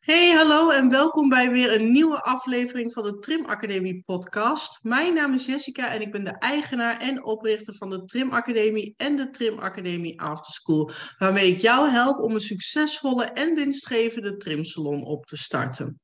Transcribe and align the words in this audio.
Hey, 0.00 0.30
hallo 0.30 0.70
en 0.70 0.88
welkom 0.88 1.28
bij 1.28 1.50
weer 1.50 1.74
een 1.74 1.92
nieuwe 1.92 2.22
aflevering 2.22 2.92
van 2.92 3.02
de 3.02 3.18
Trim 3.18 3.44
Academie 3.44 4.02
podcast. 4.06 4.78
Mijn 4.82 5.14
naam 5.14 5.34
is 5.34 5.46
Jessica 5.46 5.92
en 5.92 6.00
ik 6.00 6.12
ben 6.12 6.24
de 6.24 6.38
eigenaar 6.38 7.00
en 7.00 7.24
oprichter 7.24 7.74
van 7.74 7.90
de 7.90 8.04
Trim 8.04 8.32
Academie 8.32 8.94
en 8.96 9.16
de 9.16 9.30
Trim 9.30 9.58
Academie 9.58 10.20
Afterschool, 10.20 10.90
waarmee 11.18 11.52
ik 11.52 11.60
jou 11.60 11.88
help 11.88 12.18
om 12.18 12.34
een 12.34 12.40
succesvolle 12.40 13.24
en 13.24 13.54
winstgevende 13.54 14.36
trimsalon 14.36 15.04
op 15.04 15.26
te 15.26 15.36
starten. 15.36 16.00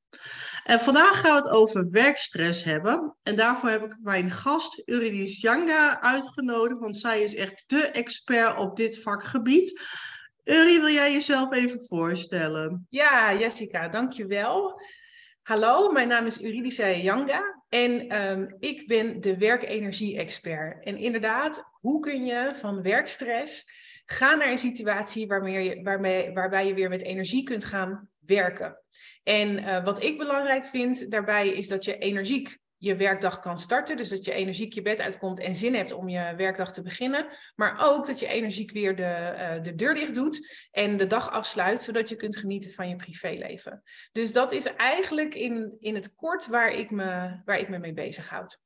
En 0.64 0.80
vandaag 0.80 1.20
gaan 1.20 1.42
we 1.42 1.48
het 1.48 1.56
over 1.56 1.90
werkstress 1.90 2.64
hebben. 2.64 3.16
En 3.22 3.36
daarvoor 3.36 3.70
heb 3.70 3.84
ik 3.84 3.96
mijn 4.02 4.30
gast 4.30 4.82
Uridis 4.84 5.40
Janga 5.40 6.00
uitgenodigd, 6.00 6.80
want 6.80 6.96
zij 6.96 7.22
is 7.22 7.34
echt 7.34 7.64
de 7.66 7.86
expert 7.86 8.58
op 8.58 8.76
dit 8.76 9.02
vakgebied. 9.02 9.80
Uri, 10.46 10.80
wil 10.80 10.88
jij 10.88 11.12
jezelf 11.12 11.52
even 11.52 11.86
voorstellen? 11.86 12.86
Ja, 12.90 13.34
Jessica, 13.34 13.88
dankjewel. 13.88 14.80
Hallo, 15.42 15.90
mijn 15.90 16.08
naam 16.08 16.26
is 16.26 16.42
Uridice 16.42 17.02
Janga 17.02 17.64
en 17.68 18.22
um, 18.22 18.56
ik 18.58 18.86
ben 18.86 19.20
de 19.20 19.36
werkenergie-expert. 19.36 20.84
En 20.84 20.96
inderdaad, 20.96 21.64
hoe 21.80 22.00
kun 22.00 22.24
je 22.24 22.50
van 22.54 22.82
werkstress 22.82 23.64
gaan 24.04 24.38
naar 24.38 24.50
een 24.50 24.58
situatie 24.58 25.26
waarmee 25.26 25.68
je, 25.68 25.82
waarmee, 25.82 26.32
waarbij 26.32 26.66
je 26.66 26.74
weer 26.74 26.88
met 26.88 27.02
energie 27.02 27.42
kunt 27.42 27.64
gaan 27.64 28.08
werken? 28.26 28.78
En 29.22 29.58
uh, 29.58 29.84
wat 29.84 30.02
ik 30.02 30.18
belangrijk 30.18 30.66
vind 30.66 31.10
daarbij 31.10 31.48
is 31.48 31.68
dat 31.68 31.84
je 31.84 31.98
energiek 31.98 32.58
je 32.78 32.96
werkdag 32.96 33.38
kan 33.38 33.58
starten. 33.58 33.96
Dus 33.96 34.08
dat 34.08 34.24
je 34.24 34.32
energiek 34.32 34.72
je 34.72 34.82
bed 34.82 35.00
uitkomt 35.00 35.40
en 35.40 35.54
zin 35.54 35.74
hebt 35.74 35.92
om 35.92 36.08
je 36.08 36.34
werkdag 36.36 36.72
te 36.72 36.82
beginnen. 36.82 37.26
Maar 37.54 37.76
ook 37.78 38.06
dat 38.06 38.18
je 38.18 38.26
energiek 38.26 38.72
weer 38.72 38.96
de, 38.96 39.34
uh, 39.56 39.62
de 39.62 39.74
deur 39.74 39.94
dicht 39.94 40.14
doet 40.14 40.66
en 40.70 40.96
de 40.96 41.06
dag 41.06 41.30
afsluit, 41.30 41.82
zodat 41.82 42.08
je 42.08 42.16
kunt 42.16 42.36
genieten 42.36 42.72
van 42.72 42.88
je 42.88 42.96
privéleven. 42.96 43.82
Dus 44.12 44.32
dat 44.32 44.52
is 44.52 44.64
eigenlijk 44.64 45.34
in, 45.34 45.76
in 45.78 45.94
het 45.94 46.14
kort 46.14 46.46
waar 46.46 46.70
ik, 46.70 46.90
me, 46.90 47.40
waar 47.44 47.58
ik 47.58 47.68
me 47.68 47.78
mee 47.78 47.94
bezighoud. 47.94 48.58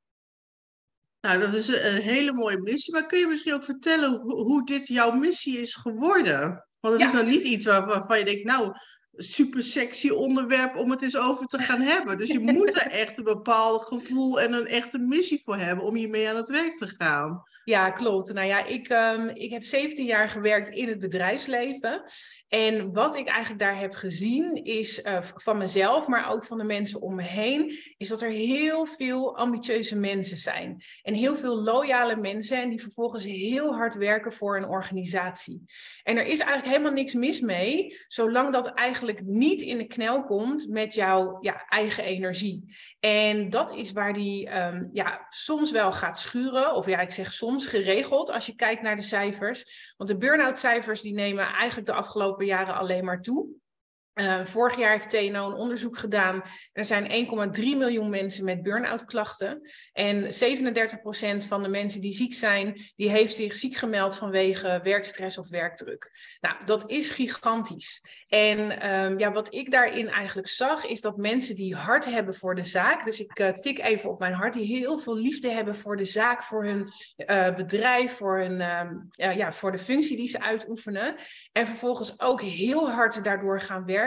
Nou, 1.20 1.40
dat 1.40 1.52
is 1.52 1.68
een 1.68 2.00
hele 2.00 2.32
mooie 2.32 2.60
missie. 2.60 2.92
Maar 2.92 3.06
kun 3.06 3.18
je 3.18 3.26
misschien 3.26 3.54
ook 3.54 3.64
vertellen 3.64 4.20
hoe, 4.20 4.34
hoe 4.34 4.66
dit 4.66 4.86
jouw 4.86 5.10
missie 5.10 5.58
is 5.58 5.74
geworden? 5.74 6.66
Want 6.80 6.94
het 6.94 7.02
ja. 7.02 7.08
is 7.08 7.12
nou 7.12 7.26
niet 7.26 7.44
iets 7.44 7.66
waarvan 7.66 8.18
je 8.18 8.24
denkt, 8.24 8.44
nou, 8.44 8.72
super 9.16 9.62
sexy 9.62 10.10
onderwerp 10.10 10.76
om 10.76 10.90
het 10.90 11.02
eens 11.02 11.16
over 11.16 11.46
te 11.46 11.58
gaan 11.58 11.80
hebben. 11.80 12.18
Dus 12.18 12.28
je 12.28 12.40
moet 12.40 12.74
er 12.74 12.86
echt 13.02 13.18
een 13.18 13.24
bepaald 13.24 13.84
gevoel 13.84 14.40
en 14.40 14.52
een 14.52 14.66
echte 14.66 14.98
missie 14.98 15.42
voor 15.44 15.56
hebben 15.56 15.84
om 15.84 15.94
hiermee 15.94 16.28
aan 16.28 16.36
het 16.36 16.50
werk 16.50 16.76
te 16.76 16.86
gaan. 16.86 17.42
Ja, 17.64 17.90
klopt. 17.90 18.32
Nou 18.32 18.46
ja, 18.46 18.64
ik, 18.64 18.88
um, 18.88 19.28
ik 19.28 19.50
heb 19.50 19.64
17 19.64 20.06
jaar 20.06 20.28
gewerkt 20.28 20.68
in 20.68 20.88
het 20.88 20.98
bedrijfsleven. 20.98 22.02
En 22.48 22.92
wat 22.92 23.14
ik 23.14 23.28
eigenlijk 23.28 23.60
daar 23.60 23.78
heb 23.78 23.94
gezien 23.94 24.64
is 24.64 25.04
uh, 25.04 25.22
van 25.22 25.58
mezelf, 25.58 26.06
maar 26.06 26.30
ook 26.30 26.44
van 26.44 26.58
de 26.58 26.64
mensen 26.64 27.00
om 27.00 27.14
me 27.14 27.22
heen, 27.22 27.78
is 27.96 28.08
dat 28.08 28.22
er 28.22 28.30
heel 28.30 28.86
veel 28.86 29.36
ambitieuze 29.36 29.96
mensen 29.96 30.36
zijn. 30.36 30.82
En 31.02 31.14
heel 31.14 31.36
veel 31.36 31.62
loyale 31.62 32.16
mensen 32.16 32.62
en 32.62 32.68
die 32.68 32.80
vervolgens 32.80 33.24
heel 33.24 33.74
hard 33.74 33.94
werken 33.94 34.32
voor 34.32 34.56
een 34.56 34.68
organisatie. 34.68 35.62
En 36.02 36.16
er 36.16 36.26
is 36.26 36.38
eigenlijk 36.38 36.70
helemaal 36.70 36.92
niks 36.92 37.14
mis 37.14 37.40
mee, 37.40 37.98
zolang 38.08 38.52
dat 38.52 38.66
eigenlijk 38.66 39.22
niet 39.24 39.60
in 39.60 39.78
de 39.78 39.86
knel 39.86 40.24
komt 40.24 40.68
met 40.68 40.94
jouw 40.94 41.38
ja, 41.40 41.64
eigen 41.68 42.04
energie. 42.04 42.74
En 43.00 43.50
dat 43.50 43.74
is 43.74 43.92
waar 43.92 44.12
die 44.12 44.58
um, 44.58 44.90
ja, 44.92 45.26
soms 45.28 45.70
wel 45.70 45.92
gaat 45.92 46.18
schuren, 46.18 46.74
of 46.74 46.86
ja, 46.86 47.00
ik 47.00 47.12
zeg 47.12 47.32
soms 47.32 47.49
geregeld 47.58 48.30
als 48.30 48.46
je 48.46 48.54
kijkt 48.54 48.82
naar 48.82 48.96
de 48.96 49.02
cijfers. 49.02 49.94
Want 49.96 50.10
de 50.10 50.16
burn-out 50.16 50.58
cijfers 50.58 51.00
die 51.00 51.14
nemen 51.14 51.44
eigenlijk 51.46 51.86
de 51.86 51.94
afgelopen 51.94 52.46
jaren 52.46 52.74
alleen 52.74 53.04
maar 53.04 53.22
toe. 53.22 53.48
Uh, 54.14 54.44
vorig 54.44 54.76
jaar 54.76 54.92
heeft 54.92 55.10
TNO 55.10 55.46
een 55.46 55.56
onderzoek 55.56 55.98
gedaan. 55.98 56.42
Er 56.72 56.84
zijn 56.84 57.28
1,3 57.56 57.62
miljoen 57.62 58.10
mensen 58.10 58.44
met 58.44 58.62
burn-out 58.62 59.04
klachten. 59.04 59.70
En 59.92 60.24
37% 60.24 61.46
van 61.46 61.62
de 61.62 61.68
mensen 61.68 62.00
die 62.00 62.12
ziek 62.12 62.34
zijn, 62.34 62.90
die 62.96 63.10
heeft 63.10 63.34
zich 63.34 63.54
ziek 63.54 63.76
gemeld 63.76 64.16
vanwege 64.16 64.80
werkstress 64.82 65.38
of 65.38 65.48
werkdruk. 65.48 66.10
Nou, 66.40 66.56
dat 66.64 66.90
is 66.90 67.10
gigantisch. 67.10 68.02
En 68.28 68.90
um, 68.90 69.18
ja, 69.18 69.32
wat 69.32 69.54
ik 69.54 69.70
daarin 69.70 70.08
eigenlijk 70.08 70.48
zag, 70.48 70.84
is 70.86 71.00
dat 71.00 71.16
mensen 71.16 71.56
die 71.56 71.76
hart 71.76 72.04
hebben 72.04 72.34
voor 72.34 72.54
de 72.54 72.64
zaak, 72.64 73.04
dus 73.04 73.20
ik 73.20 73.38
uh, 73.38 73.48
tik 73.48 73.78
even 73.78 74.10
op 74.10 74.18
mijn 74.18 74.32
hart, 74.32 74.54
die 74.54 74.76
heel 74.76 74.98
veel 74.98 75.16
liefde 75.16 75.50
hebben 75.50 75.74
voor 75.74 75.96
de 75.96 76.04
zaak, 76.04 76.42
voor 76.42 76.64
hun 76.64 76.92
uh, 77.16 77.54
bedrijf, 77.54 78.12
voor, 78.12 78.38
hun, 78.38 78.58
ja, 79.12 79.52
voor 79.52 79.72
de 79.72 79.78
functie 79.78 80.16
die 80.16 80.28
ze 80.28 80.40
uitoefenen. 80.40 81.14
En 81.52 81.66
vervolgens 81.66 82.20
ook 82.20 82.42
heel 82.42 82.90
hard 82.90 83.24
daardoor 83.24 83.60
gaan 83.60 83.84
werken 83.84 83.98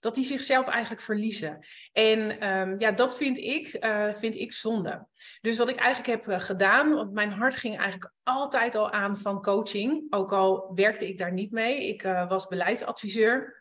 dat 0.00 0.14
die 0.14 0.24
zichzelf 0.24 0.66
eigenlijk 0.66 1.02
verliezen. 1.02 1.58
En 1.92 2.48
um, 2.48 2.80
ja, 2.80 2.92
dat 2.92 3.16
vind 3.16 3.38
ik, 3.38 3.84
uh, 3.84 4.14
vind 4.14 4.36
ik 4.36 4.52
zonde. 4.52 5.06
Dus 5.40 5.58
wat 5.58 5.68
ik 5.68 5.76
eigenlijk 5.76 6.24
heb 6.24 6.34
uh, 6.34 6.40
gedaan, 6.40 6.94
want 6.94 7.12
mijn 7.12 7.32
hart 7.32 7.56
ging 7.56 7.78
eigenlijk 7.78 8.12
altijd 8.22 8.74
al 8.74 8.90
aan 8.90 9.18
van 9.18 9.42
coaching, 9.42 10.06
ook 10.10 10.32
al 10.32 10.72
werkte 10.74 11.08
ik 11.08 11.18
daar 11.18 11.32
niet 11.32 11.50
mee. 11.50 11.88
Ik 11.88 12.02
uh, 12.02 12.28
was 12.28 12.46
beleidsadviseur 12.46 13.59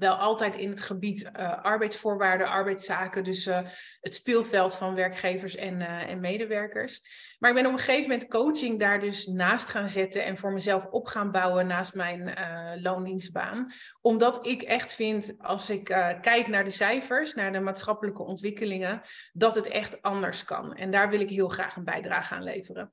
wel 0.00 0.14
altijd 0.14 0.56
in 0.56 0.70
het 0.70 0.80
gebied 0.80 1.30
uh, 1.36 1.62
arbeidsvoorwaarden, 1.62 2.48
arbeidszaken, 2.48 3.24
dus 3.24 3.46
uh, 3.46 3.60
het 4.00 4.14
speelveld 4.14 4.74
van 4.74 4.94
werkgevers 4.94 5.56
en, 5.56 5.80
uh, 5.80 6.08
en 6.08 6.20
medewerkers. 6.20 7.00
Maar 7.38 7.50
ik 7.50 7.56
ben 7.56 7.66
op 7.66 7.72
een 7.72 7.78
gegeven 7.78 8.10
moment 8.10 8.28
coaching 8.28 8.78
daar 8.78 9.00
dus 9.00 9.26
naast 9.26 9.68
gaan 9.68 9.88
zetten 9.88 10.24
en 10.24 10.36
voor 10.36 10.52
mezelf 10.52 10.86
op 10.86 11.06
gaan 11.06 11.30
bouwen 11.30 11.66
naast 11.66 11.94
mijn 11.94 12.38
loondienstbaan. 12.82 13.72
Omdat 14.00 14.46
ik 14.46 14.62
echt 14.62 14.94
vind, 14.94 15.34
als 15.38 15.70
ik 15.70 15.84
kijk 16.20 16.46
naar 16.48 16.64
de 16.64 16.70
cijfers, 16.70 17.34
naar 17.34 17.52
de 17.52 17.60
maatschappelijke 17.60 18.22
ontwikkelingen, 18.22 19.02
dat 19.32 19.54
het 19.54 19.68
echt 19.68 20.02
anders 20.02 20.44
kan. 20.44 20.74
En 20.74 20.90
daar 20.90 21.10
wil 21.10 21.20
ik 21.20 21.30
heel 21.30 21.48
graag 21.48 21.76
een 21.76 21.84
bijdrage 21.84 22.34
aan 22.34 22.42
leveren. 22.42 22.92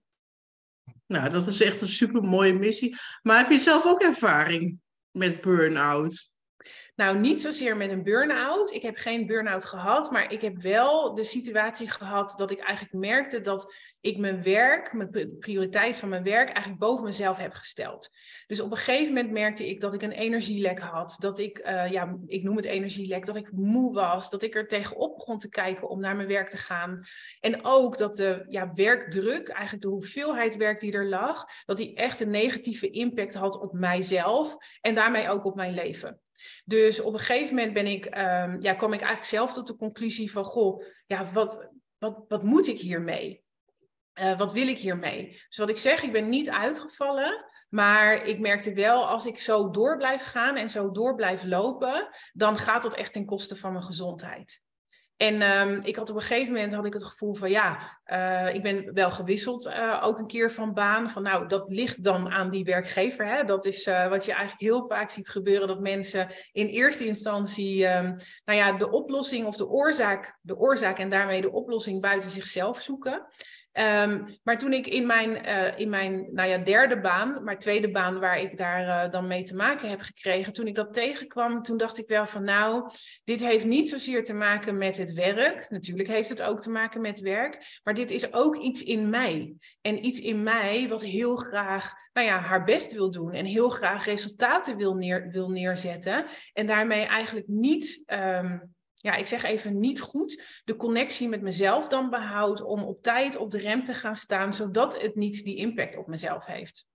Nou, 1.06 1.30
dat 1.30 1.48
is 1.48 1.62
echt 1.62 1.82
een 1.82 1.88
super 1.88 2.24
mooie 2.24 2.54
missie. 2.54 2.98
Maar 3.22 3.38
heb 3.38 3.52
je 3.52 3.60
zelf 3.60 3.86
ook 3.86 4.02
ervaring 4.02 4.80
met 5.12 5.42
burn-out? 5.42 6.36
Nou, 6.98 7.20
niet 7.20 7.42
zozeer 7.42 7.78
met 7.78 7.92
een 7.92 8.04
burn-out. 8.04 8.72
Ik 8.72 8.82
heb 8.82 8.98
geen 8.98 9.26
burn-out 9.26 9.66
gehad, 9.66 10.12
maar 10.12 10.32
ik 10.32 10.42
heb 10.42 10.62
wel 10.62 11.14
de 11.14 11.24
situatie 11.24 11.90
gehad 11.90 12.34
dat 12.38 12.52
ik 12.52 12.60
eigenlijk 12.60 12.94
merkte 12.94 13.42
dat 13.42 13.74
ik 14.02 14.18
mijn 14.18 14.44
werk, 14.44 14.94
mijn 14.94 15.38
prioriteit 15.40 15.98
van 15.98 16.10
mijn 16.10 16.24
werk, 16.24 16.50
eigenlijk 16.50 16.80
boven 16.80 17.06
mezelf 17.06 17.38
heb 17.38 17.54
gesteld. 17.54 18.10
Dus 18.48 18.60
op 18.60 18.72
een 18.72 18.78
gegeven 18.78 19.14
moment 19.14 19.32
merkte 19.32 19.70
ik 19.70 19.80
dat 19.80 19.94
ik 19.94 20.02
een 20.02 20.12
energielek 20.12 20.80
had, 20.80 21.16
dat 21.20 21.40
ik, 21.40 21.60
uh, 21.60 21.92
ja, 21.92 22.18
ik 22.26 22.44
noem 22.44 22.56
het 22.56 22.66
energielek, 22.66 23.26
dat 23.26 23.36
ik 23.36 23.52
moe 23.52 23.94
was, 23.94 24.30
dat 24.30 24.44
ik 24.44 24.56
er 24.56 24.68
tegenop 24.68 25.16
begon 25.16 25.38
te 25.38 25.50
kijken 25.50 25.90
om 25.90 26.00
naar 26.00 26.16
mijn 26.16 26.28
werk 26.28 26.50
te 26.50 26.58
gaan. 26.58 27.04
En 27.40 27.66
ook 27.66 27.98
dat 27.98 28.16
de 28.16 28.46
ja, 28.48 28.72
werkdruk, 28.74 29.48
eigenlijk 29.48 29.84
de 29.84 29.92
hoeveelheid 29.92 30.56
werk 30.56 30.80
die 30.80 30.94
er 30.94 31.08
lag, 31.08 31.46
dat 31.66 31.78
die 31.78 31.96
echt 31.96 32.20
een 32.20 32.30
negatieve 32.30 32.90
impact 32.90 33.34
had 33.34 33.60
op 33.60 33.74
mijzelf 33.74 34.56
en 34.82 34.96
daarmee 34.96 35.30
ook 35.30 35.46
op 35.46 35.56
mijn 35.56 35.74
leven. 35.74 36.22
Dus 36.66 37.00
op 37.00 37.14
een 37.14 37.20
gegeven 37.20 37.56
moment 37.56 37.74
ben 37.74 37.88
ik, 37.88 38.06
um, 38.06 38.62
ja, 38.62 38.74
kwam 38.74 38.94
ik 38.94 39.00
eigenlijk 39.00 39.24
zelf 39.24 39.54
tot 39.54 39.68
de 39.68 39.76
conclusie 39.76 40.32
van, 40.32 40.44
goh, 40.44 40.84
ja, 41.06 41.32
wat, 41.34 41.70
wat, 41.98 42.26
wat 42.28 42.44
moet 42.44 42.68
ik 42.68 42.80
hiermee? 42.80 43.46
Uh, 44.20 44.38
wat 44.38 44.54
wil 44.54 44.68
ik 44.68 44.78
hiermee? 44.78 45.42
Dus 45.48 45.58
wat 45.58 45.70
ik 45.70 45.78
zeg, 45.78 46.04
ik 46.04 46.12
ben 46.12 46.30
niet 46.30 46.50
uitgevallen, 46.50 47.46
maar 47.70 48.26
ik 48.26 48.40
merkte 48.40 48.74
wel, 48.74 49.08
als 49.08 49.26
ik 49.26 49.40
zo 49.40 49.70
door 49.70 49.98
blijf 49.98 50.26
gaan 50.26 50.56
en 50.56 50.70
zo 50.70 50.92
door 50.92 51.16
blijf 51.16 51.44
lopen, 51.44 52.10
dan 52.34 52.58
gaat 52.58 52.84
dat 52.84 52.96
echt 52.96 53.14
ten 53.14 53.26
koste 53.26 53.56
van 53.56 53.72
mijn 53.72 53.84
gezondheid. 53.84 54.66
En 55.18 55.42
um, 55.42 55.82
ik 55.84 55.96
had 55.96 56.10
op 56.10 56.16
een 56.16 56.22
gegeven 56.22 56.54
moment 56.54 56.74
had 56.74 56.86
ik 56.86 56.94
het 56.94 57.04
gevoel 57.04 57.34
van 57.34 57.50
ja, 57.50 58.00
uh, 58.06 58.56
ik 58.56 58.64
ben 58.64 58.94
wel 58.94 59.12
gewisseld 59.12 59.68
uh, 59.68 60.02
ook 60.04 60.18
een 60.18 60.28
keer 60.28 60.52
van 60.52 60.74
baan. 60.74 61.10
Van 61.10 61.24
nou, 61.24 61.48
dat 61.48 61.66
ligt 61.68 62.04
dan 62.04 62.30
aan 62.30 62.50
die 62.50 62.64
werkgever. 62.64 63.28
Hè? 63.28 63.44
Dat 63.44 63.66
is 63.66 63.86
wat 63.86 64.26
je 64.26 64.32
eigenlijk 64.32 64.62
heel 64.62 64.86
vaak 64.88 65.10
ziet 65.10 65.30
gebeuren. 65.30 65.68
Dat 65.68 65.80
mensen 65.80 66.30
in 66.52 66.68
eerste 66.68 67.06
instantie 67.06 67.86
um, 67.88 68.18
nou 68.46 68.58
ja, 68.60 68.72
de 68.72 68.92
oplossing 68.92 69.46
of 69.46 69.56
de 69.56 69.68
oorzaak, 69.68 70.38
de 70.42 70.58
oorzaak 70.58 71.00
en 71.00 71.10
daarmee 71.10 71.42
de 71.42 71.52
oplossing 71.52 72.02
buiten 72.02 72.30
zichzelf 72.30 72.82
zoeken. 72.82 73.28
Um, 73.80 74.38
maar 74.44 74.58
toen 74.58 74.74
ik 74.74 74.88
in 74.88 75.06
mijn, 75.06 75.48
uh, 75.48 75.80
in 75.80 75.90
mijn 75.90 76.30
nou 76.34 76.50
ja, 76.50 76.58
derde 76.58 77.00
baan, 77.00 77.44
maar 77.44 77.60
tweede 77.60 77.92
baan 77.92 78.20
waar 78.20 78.40
ik 78.40 78.58
daar 78.58 79.06
uh, 79.06 79.12
dan 79.12 79.28
mee 79.28 79.44
te 79.44 79.56
maken 79.56 79.90
heb 79.90 80.02
gekregen, 80.02 80.54
toen 80.54 80.68
ik 80.68 80.76
dat 80.76 80.94
tegenkwam, 80.94 81.64
toen 81.64 81.78
dacht 81.78 81.98
ik 81.98 82.08
wel 82.08 82.26
van 82.26 82.44
nou, 82.44 82.90
dit 83.24 83.40
heeft 83.40 83.66
niet 83.66 83.90
zozeer 83.90 84.24
te 84.24 84.34
maken 84.34 84.78
met 84.78 84.98
het 84.98 85.14
werk. 85.14 85.70
Natuurlijk 85.70 86.08
heeft 86.08 86.30
het 86.30 86.42
ook 86.42 86.62
te 86.62 86.70
maken 86.70 87.02
met 87.02 87.20
werk, 87.20 87.80
maar 87.84 87.94
dit 87.94 88.12
is 88.12 88.34
ook 88.34 88.58
iets 88.58 88.84
in 88.84 89.10
mij. 89.10 89.54
En 89.82 90.06
iets 90.06 90.20
in 90.20 90.44
mij 90.44 90.88
wat 90.90 91.04
heel 91.04 91.36
graag 91.36 91.94
nou 92.14 92.28
ja, 92.28 92.40
haar 92.40 92.64
best 92.64 92.94
wil 92.94 93.12
doen 93.12 93.34
en 93.34 93.46
heel 93.46 93.70
graag 93.70 94.06
resultaten 94.06 94.78
wil, 94.78 94.94
neer, 94.94 95.30
wil 95.32 95.50
neerzetten. 95.50 96.26
En 96.54 96.68
daarmee 96.68 97.06
eigenlijk 97.06 97.48
niet 97.48 98.04
um, 98.08 98.76
ja, 98.98 99.16
ik 99.16 99.26
zeg 99.26 99.44
even 99.44 99.80
niet 99.80 100.02
goed, 100.02 100.62
de 100.66 100.76
connectie 100.76 101.28
met 101.28 101.42
mezelf 101.42 101.88
dan 101.88 102.10
behoudt 102.10 102.62
om 102.62 102.84
op 102.84 103.02
tijd 103.02 103.36
op 103.36 103.52
de 103.52 103.58
rem 103.58 103.84
te 103.84 103.94
gaan 103.94 104.16
staan, 104.16 104.54
zodat 104.54 105.02
het 105.02 105.16
niet 105.16 105.44
die 105.44 105.56
impact 105.56 105.98
op 105.98 106.08
mezelf 106.08 106.46
heeft. 106.46 106.86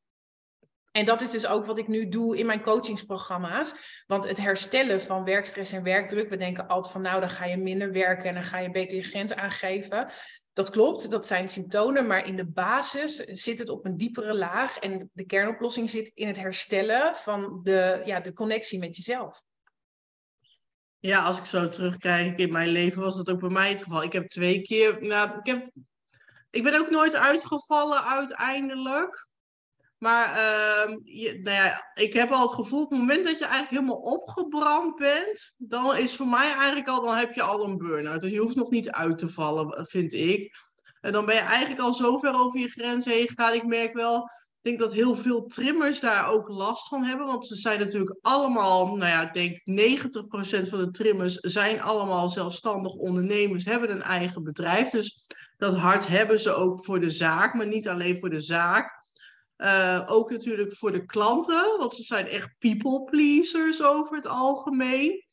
En 0.92 1.04
dat 1.04 1.20
is 1.20 1.30
dus 1.30 1.46
ook 1.46 1.66
wat 1.66 1.78
ik 1.78 1.88
nu 1.88 2.08
doe 2.08 2.36
in 2.36 2.46
mijn 2.46 2.62
coachingsprogramma's. 2.62 3.74
Want 4.06 4.28
het 4.28 4.38
herstellen 4.38 5.00
van 5.00 5.24
werkstress 5.24 5.72
en 5.72 5.82
werkdruk, 5.82 6.28
we 6.28 6.36
denken 6.36 6.66
altijd 6.66 6.92
van 6.92 7.02
nou, 7.02 7.20
dan 7.20 7.30
ga 7.30 7.44
je 7.44 7.56
minder 7.56 7.92
werken 7.92 8.24
en 8.24 8.34
dan 8.34 8.44
ga 8.44 8.58
je 8.58 8.70
beter 8.70 8.96
je 8.96 9.02
grens 9.02 9.34
aangeven. 9.34 10.06
Dat 10.52 10.70
klopt, 10.70 11.10
dat 11.10 11.26
zijn 11.26 11.48
symptomen, 11.48 12.06
maar 12.06 12.26
in 12.26 12.36
de 12.36 12.46
basis 12.46 13.16
zit 13.16 13.58
het 13.58 13.68
op 13.68 13.84
een 13.84 13.96
diepere 13.96 14.34
laag. 14.34 14.78
En 14.78 15.10
de 15.12 15.26
kernoplossing 15.26 15.90
zit 15.90 16.10
in 16.14 16.26
het 16.26 16.38
herstellen 16.38 17.16
van 17.16 17.60
de, 17.62 18.02
ja, 18.04 18.20
de 18.20 18.32
connectie 18.32 18.78
met 18.78 18.96
jezelf. 18.96 19.42
Ja, 21.02 21.22
als 21.22 21.38
ik 21.38 21.44
zo 21.44 21.68
terugkijk 21.68 22.38
in 22.38 22.52
mijn 22.52 22.68
leven, 22.68 23.02
was 23.02 23.16
dat 23.16 23.30
ook 23.30 23.40
bij 23.40 23.48
mij 23.50 23.68
het 23.68 23.82
geval. 23.82 24.02
Ik 24.02 24.12
heb 24.12 24.28
twee 24.28 24.62
keer, 24.62 24.96
nou, 25.00 25.38
ik, 25.38 25.46
heb, 25.46 25.70
ik 26.50 26.62
ben 26.62 26.80
ook 26.80 26.90
nooit 26.90 27.14
uitgevallen 27.14 28.04
uiteindelijk. 28.04 29.28
Maar 29.98 30.28
uh, 30.28 30.96
je, 31.04 31.40
nou 31.42 31.56
ja, 31.56 31.90
ik 31.94 32.12
heb 32.12 32.30
al 32.30 32.42
het 32.42 32.54
gevoel, 32.54 32.82
op 32.82 32.90
het 32.90 32.98
moment 32.98 33.24
dat 33.24 33.38
je 33.38 33.44
eigenlijk 33.44 33.70
helemaal 33.70 34.12
opgebrand 34.12 34.96
bent, 34.96 35.52
dan 35.56 35.96
is 35.96 36.16
voor 36.16 36.28
mij 36.28 36.52
eigenlijk 36.52 36.88
al, 36.88 37.02
dan 37.02 37.16
heb 37.16 37.32
je 37.32 37.42
al 37.42 37.64
een 37.64 37.78
burn-out. 37.78 38.22
Je 38.22 38.38
hoeft 38.38 38.56
nog 38.56 38.70
niet 38.70 38.90
uit 38.90 39.18
te 39.18 39.28
vallen, 39.28 39.86
vind 39.86 40.12
ik. 40.12 40.56
En 41.00 41.12
dan 41.12 41.26
ben 41.26 41.34
je 41.34 41.40
eigenlijk 41.40 41.80
al 41.80 41.92
zo 41.92 42.18
ver 42.18 42.40
over 42.40 42.60
je 42.60 42.68
grens 42.68 43.04
heen 43.04 43.28
gegaan. 43.28 43.54
Ik 43.54 43.66
merk 43.66 43.94
wel, 43.94 44.30
denk 44.62 44.78
dat 44.78 44.94
heel 44.94 45.16
veel 45.16 45.46
trimmers 45.46 46.00
daar 46.00 46.28
ook 46.28 46.48
last 46.48 46.88
van 46.88 47.04
hebben. 47.04 47.26
Want 47.26 47.46
ze 47.46 47.56
zijn 47.56 47.78
natuurlijk 47.78 48.16
allemaal, 48.20 48.86
nou 48.86 49.10
ja, 49.10 49.32
ik 49.32 49.34
denk 49.34 49.58
90% 50.64 50.68
van 50.68 50.78
de 50.78 50.90
trimmers 50.90 51.34
zijn 51.34 51.80
allemaal 51.80 52.28
zelfstandig 52.28 52.92
ondernemers, 52.92 53.64
hebben 53.64 53.90
een 53.90 54.02
eigen 54.02 54.42
bedrijf. 54.42 54.88
Dus 54.88 55.26
dat 55.56 55.74
hart 55.74 56.06
hebben 56.06 56.40
ze 56.40 56.54
ook 56.54 56.84
voor 56.84 57.00
de 57.00 57.10
zaak, 57.10 57.54
maar 57.54 57.66
niet 57.66 57.88
alleen 57.88 58.18
voor 58.18 58.30
de 58.30 58.40
zaak. 58.40 59.00
Uh, 59.56 60.02
ook 60.06 60.30
natuurlijk 60.30 60.74
voor 60.74 60.92
de 60.92 61.04
klanten, 61.04 61.78
want 61.78 61.94
ze 61.94 62.02
zijn 62.02 62.26
echt 62.26 62.54
people 62.58 63.04
pleasers 63.04 63.82
over 63.82 64.16
het 64.16 64.26
algemeen. 64.26 65.26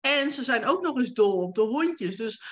En 0.00 0.30
ze 0.30 0.44
zijn 0.44 0.66
ook 0.66 0.82
nog 0.82 0.98
eens 0.98 1.12
dol 1.12 1.42
op 1.42 1.54
de 1.54 1.60
hondjes. 1.60 2.16
Dus 2.16 2.42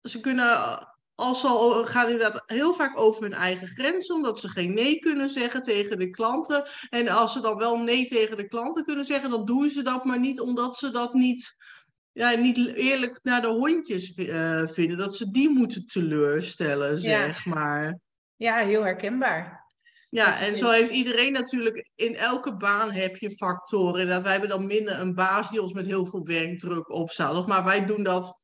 ze 0.00 0.20
kunnen, 0.20 0.88
als 1.22 1.40
ze 1.40 1.46
al 1.46 1.84
gaan 1.84 2.10
inderdaad 2.10 2.42
heel 2.46 2.74
vaak 2.74 3.00
over 3.00 3.22
hun 3.22 3.32
eigen 3.32 3.68
grenzen, 3.68 4.14
omdat 4.14 4.40
ze 4.40 4.48
geen 4.48 4.74
nee 4.74 4.98
kunnen 4.98 5.28
zeggen 5.28 5.62
tegen 5.62 5.98
de 5.98 6.10
klanten. 6.10 6.68
En 6.88 7.08
als 7.08 7.32
ze 7.32 7.40
dan 7.40 7.56
wel 7.56 7.78
nee 7.78 8.06
tegen 8.06 8.36
de 8.36 8.48
klanten 8.48 8.84
kunnen 8.84 9.04
zeggen, 9.04 9.30
dan 9.30 9.44
doen 9.44 9.68
ze 9.68 9.82
dat 9.82 10.04
maar 10.04 10.18
niet 10.18 10.40
omdat 10.40 10.76
ze 10.76 10.90
dat 10.90 11.14
niet, 11.14 11.56
ja, 12.12 12.30
niet 12.30 12.74
eerlijk 12.74 13.20
naar 13.22 13.42
de 13.42 13.48
hondjes 13.48 14.16
uh, 14.16 14.66
vinden. 14.66 14.96
Dat 14.96 15.16
ze 15.16 15.30
die 15.30 15.48
moeten 15.48 15.86
teleurstellen, 15.86 16.98
zeg 16.98 17.44
ja. 17.44 17.54
maar. 17.54 17.98
Ja, 18.36 18.56
heel 18.56 18.82
herkenbaar. 18.82 19.62
Ja, 20.08 20.40
en 20.40 20.56
zo 20.56 20.70
heeft 20.70 20.90
iedereen 20.90 21.32
natuurlijk, 21.32 21.90
in 21.94 22.16
elke 22.16 22.56
baan 22.56 22.90
heb 22.90 23.16
je 23.16 23.30
factoren. 23.30 24.00
Inderdaad, 24.00 24.22
wij 24.22 24.32
hebben 24.32 24.50
dan 24.50 24.66
minder 24.66 25.00
een 25.00 25.14
baas 25.14 25.50
die 25.50 25.62
ons 25.62 25.72
met 25.72 25.86
heel 25.86 26.04
veel 26.04 26.24
werkdruk 26.24 26.90
opzadelt. 26.90 27.46
Maar 27.46 27.64
wij 27.64 27.86
doen 27.86 28.02
dat, 28.02 28.41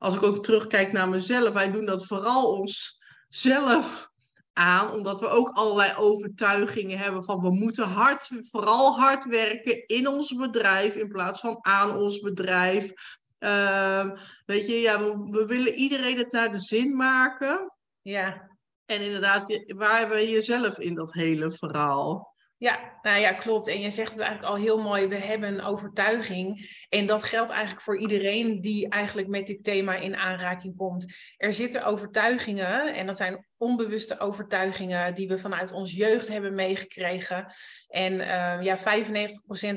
als 0.00 0.14
ik 0.14 0.22
ook 0.22 0.42
terugkijk 0.42 0.92
naar 0.92 1.08
mezelf, 1.08 1.52
wij 1.52 1.70
doen 1.70 1.86
dat 1.86 2.06
vooral 2.06 2.58
onszelf 2.58 4.10
aan. 4.52 4.92
Omdat 4.92 5.20
we 5.20 5.28
ook 5.28 5.48
allerlei 5.48 5.92
overtuigingen 5.96 6.98
hebben 6.98 7.24
van 7.24 7.40
we 7.40 7.50
moeten 7.50 7.86
hard, 7.86 8.30
vooral 8.40 8.98
hard 8.98 9.24
werken 9.24 9.86
in 9.86 10.08
ons 10.08 10.34
bedrijf 10.34 10.94
in 10.94 11.08
plaats 11.08 11.40
van 11.40 11.58
aan 11.60 11.96
ons 11.96 12.20
bedrijf. 12.20 12.92
Uh, 13.38 14.10
weet 14.46 14.66
je, 14.66 14.80
ja, 14.80 15.02
we, 15.02 15.26
we 15.30 15.46
willen 15.46 15.74
iedereen 15.74 16.18
het 16.18 16.32
naar 16.32 16.50
de 16.50 16.60
zin 16.60 16.96
maken. 16.96 17.74
Ja. 18.02 18.48
En 18.84 19.00
inderdaad, 19.00 19.62
waar 19.66 20.08
ben 20.08 20.28
je 20.28 20.42
zelf 20.42 20.78
in 20.78 20.94
dat 20.94 21.12
hele 21.12 21.50
verhaal? 21.50 22.29
Ja, 22.60 22.98
nou 23.02 23.20
ja, 23.20 23.32
klopt. 23.32 23.68
En 23.68 23.80
je 23.80 23.90
zegt 23.90 24.12
het 24.12 24.20
eigenlijk 24.20 24.52
al 24.54 24.60
heel 24.60 24.82
mooi. 24.82 25.06
We 25.06 25.16
hebben 25.16 25.52
een 25.52 25.62
overtuiging. 25.62 26.70
En 26.88 27.06
dat 27.06 27.24
geldt 27.24 27.50
eigenlijk 27.50 27.82
voor 27.82 27.98
iedereen 27.98 28.60
die 28.60 28.88
eigenlijk 28.88 29.28
met 29.28 29.46
dit 29.46 29.64
thema 29.64 29.94
in 29.94 30.16
aanraking 30.16 30.76
komt. 30.76 31.14
Er 31.36 31.52
zitten 31.52 31.84
overtuigingen, 31.84 32.94
en 32.94 33.06
dat 33.06 33.16
zijn 33.16 33.46
onbewuste 33.60 34.18
overtuigingen 34.18 35.14
die 35.14 35.28
we 35.28 35.38
vanuit 35.38 35.72
ons 35.72 35.92
jeugd 35.92 36.28
hebben 36.28 36.54
meegekregen. 36.54 37.46
En 37.88 38.12
uh, 38.12 38.62
ja, 38.62 38.78
95% 38.78 38.82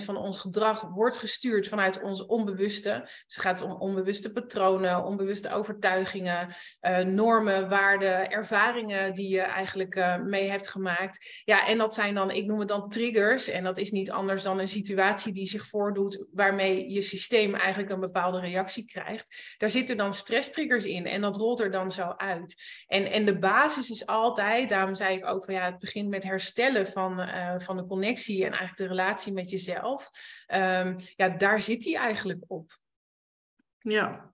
van 0.03 0.17
ons 0.17 0.39
gedrag 0.39 0.81
wordt 0.81 1.17
gestuurd 1.17 1.67
vanuit 1.67 2.01
ons 2.01 2.25
onbewuste. 2.25 3.01
Dus 3.03 3.35
het 3.35 3.39
gaat 3.39 3.61
om 3.61 3.71
onbewuste 3.71 4.31
patronen, 4.31 5.05
onbewuste 5.05 5.53
overtuigingen, 5.53 6.47
uh, 6.81 6.99
normen, 6.99 7.69
waarden, 7.69 8.31
ervaringen 8.31 9.13
die 9.13 9.29
je 9.29 9.41
eigenlijk 9.41 9.95
uh, 9.95 10.17
mee 10.17 10.49
hebt 10.49 10.69
gemaakt. 10.69 11.41
Ja, 11.45 11.67
en 11.67 11.77
dat 11.77 11.93
zijn 11.93 12.15
dan, 12.15 12.31
ik 12.31 12.45
noem 12.45 12.59
het 12.59 12.67
dan 12.67 12.89
triggers. 12.89 13.47
En 13.47 13.63
dat 13.63 13.77
is 13.77 13.91
niet 13.91 14.11
anders 14.11 14.43
dan 14.43 14.59
een 14.59 14.67
situatie 14.67 15.33
die 15.33 15.45
zich 15.45 15.65
voordoet 15.65 16.25
waarmee 16.31 16.89
je 16.89 17.01
systeem 17.01 17.55
eigenlijk 17.55 17.91
een 17.91 17.99
bepaalde 17.99 18.39
reactie 18.39 18.85
krijgt. 18.85 19.55
Daar 19.57 19.69
zitten 19.69 19.97
dan 19.97 20.13
stresstriggers 20.13 20.85
in 20.85 21.05
en 21.05 21.21
dat 21.21 21.37
rolt 21.37 21.59
er 21.59 21.71
dan 21.71 21.91
zo 21.91 22.13
uit. 22.17 22.55
En, 22.87 23.11
en 23.11 23.25
de 23.25 23.39
basis 23.39 23.71
is 23.77 24.05
altijd, 24.05 24.69
daarom 24.69 24.95
zei 24.95 25.17
ik 25.17 25.25
ook 25.25 25.45
van 25.45 25.53
ja, 25.53 25.65
het 25.65 25.79
begint 25.79 26.09
met 26.09 26.23
herstellen 26.23 26.87
van, 26.87 27.19
uh, 27.19 27.59
van 27.59 27.77
de 27.77 27.85
connectie 27.85 28.45
en 28.45 28.51
eigenlijk 28.51 28.77
de 28.77 28.87
relatie 28.87 29.33
met 29.33 29.49
jezelf. 29.49 30.09
Um, 30.53 30.95
ja, 31.15 31.29
daar 31.29 31.61
zit 31.61 31.83
hij 31.83 31.95
eigenlijk 31.95 32.43
op. 32.47 32.77
Ja, 33.77 34.33